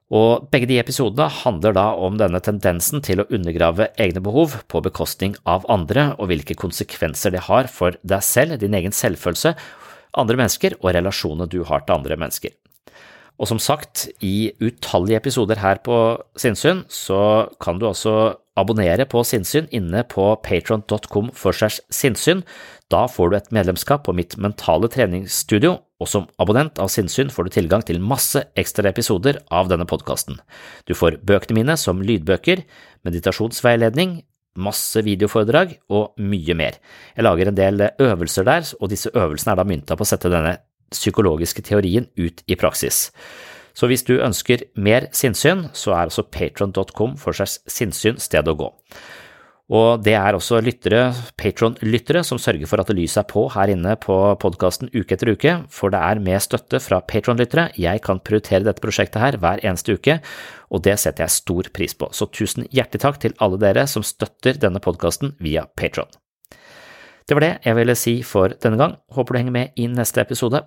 Og 0.09 0.47
begge 0.49 0.65
de 0.71 0.79
episodene 0.81 1.27
handler 1.43 1.75
da 1.75 1.83
om 1.93 2.15
denne 2.17 2.39
tendensen 2.41 3.03
til 3.05 3.21
å 3.21 3.27
undergrave 3.29 3.91
egne 3.99 4.23
behov 4.25 4.55
på 4.71 4.81
bekostning 4.81 5.35
av 5.45 5.67
andre, 5.69 6.15
og 6.17 6.31
hvilke 6.31 6.57
konsekvenser 6.57 7.35
det 7.35 7.43
har 7.45 7.69
for 7.69 7.99
deg 8.01 8.25
selv, 8.25 8.57
din 8.57 8.73
egen 8.73 8.95
selvfølelse, 8.95 9.53
andre 10.17 10.39
mennesker 10.39 10.77
og 10.79 10.93
relasjonene 10.95 11.49
du 11.49 11.61
har 11.67 11.85
til 11.85 11.97
andre 11.99 12.17
mennesker. 12.19 12.55
Og 13.39 13.47
som 13.47 13.59
sagt, 13.63 14.09
i 14.19 14.51
utallige 14.59 15.19
episoder 15.21 15.61
her 15.61 15.79
på 15.83 15.95
Sinnsyn, 16.35 16.83
så 16.91 17.47
kan 17.63 17.79
du 17.79 17.87
også 17.87 18.35
abonnere 18.59 19.05
på 19.07 19.21
Sinnsyn 19.23 19.69
inne 19.71 20.03
på 20.11 20.25
patron.com 20.43 21.29
for 21.37 21.55
segs 21.55 21.79
sinnsyn. 21.93 22.43
Da 22.91 23.05
får 23.07 23.29
du 23.29 23.37
et 23.37 23.51
medlemskap 23.55 24.03
på 24.03 24.15
mitt 24.17 24.35
mentale 24.41 24.89
treningsstudio, 24.91 25.77
og 25.99 26.11
som 26.11 26.27
abonnent 26.41 26.81
av 26.83 26.91
Sinnsyn 26.91 27.31
får 27.31 27.47
du 27.47 27.55
tilgang 27.55 27.85
til 27.87 28.03
masse 28.03 28.43
ekstra 28.59 28.91
episoder 28.91 29.39
av 29.47 29.71
denne 29.71 29.87
podkasten. 29.87 30.41
Du 30.83 30.95
får 30.97 31.21
bøkene 31.23 31.61
mine 31.61 31.79
som 31.79 32.03
lydbøker, 32.03 32.65
meditasjonsveiledning, 33.07 34.19
masse 34.57 35.03
videoforedrag 35.05 35.75
og 35.93 36.17
mye 36.19 36.55
mer. 36.57 36.79
Jeg 37.15 37.25
lager 37.25 37.51
en 37.51 37.57
del 37.57 37.85
øvelser 38.01 38.47
der, 38.47 38.65
og 38.79 38.89
disse 38.89 39.11
øvelsene 39.13 39.53
er 39.53 39.61
da 39.61 39.67
mynta 39.67 39.97
på 39.97 40.07
å 40.07 40.09
sette 40.09 40.31
denne 40.31 40.57
psykologiske 40.89 41.61
teorien 41.65 42.09
ut 42.17 42.43
i 42.47 42.57
praksis. 42.57 43.09
Så 43.77 43.87
hvis 43.87 44.03
du 44.03 44.17
ønsker 44.17 44.65
mer 44.75 45.07
sinnssyn, 45.15 45.67
så 45.73 45.93
er 45.95 46.09
også 46.09 46.25
patron.com 46.33 47.15
for 47.19 47.37
segs 47.37 47.59
sinnssyn 47.69 48.19
stedet 48.19 48.51
å 48.51 48.57
gå. 48.59 48.69
Og 49.69 50.01
det 50.01 50.15
er 50.17 50.33
også 50.33 50.57
lyttere, 50.65 51.11
Patron-lyttere 51.37 52.23
som 52.25 52.39
sørger 52.41 52.65
for 52.65 52.81
at 52.81 52.89
lyset 52.97 53.21
er 53.21 53.27
på 53.29 53.43
her 53.53 53.69
inne 53.69 53.93
på 54.01 54.15
podkasten 54.41 54.89
uke 54.95 55.13
etter 55.13 55.29
uke, 55.29 55.51
for 55.69 55.93
det 55.93 55.99
er 56.01 56.21
med 56.25 56.41
støtte 56.41 56.79
fra 56.81 56.97
Patron-lyttere 57.05 57.67
jeg 57.77 58.01
kan 58.01 58.17
prioritere 58.25 58.65
dette 58.65 58.81
prosjektet 58.81 59.21
her 59.21 59.37
hver 59.37 59.61
eneste 59.61 59.93
uke, 59.93 60.17
og 60.73 60.81
det 60.87 60.97
setter 60.97 61.27
jeg 61.27 61.35
stor 61.37 61.69
pris 61.75 61.93
på. 61.93 62.09
Så 62.09 62.25
tusen 62.33 62.65
hjertelig 62.73 63.03
takk 63.05 63.21
til 63.21 63.37
alle 63.37 63.61
dere 63.61 63.85
som 63.85 64.05
støtter 64.05 64.57
denne 64.57 64.81
podkasten 64.81 65.35
via 65.37 65.67
Patron. 65.77 66.09
Det 67.29 67.37
var 67.37 67.45
det 67.45 67.53
jeg 67.61 67.77
ville 67.77 67.93
si 67.93 68.15
for 68.25 68.57
denne 68.57 68.79
gang. 68.81 68.97
Håper 69.13 69.37
du 69.37 69.37
henger 69.43 69.53
med 69.53 69.77
i 69.77 69.85
neste 69.85 70.17
episode. 70.25 70.65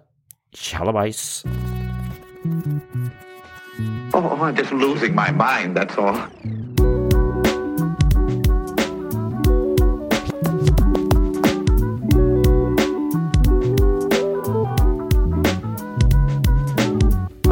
Tjalabais! 0.54 1.42
Oh. 4.14 4.22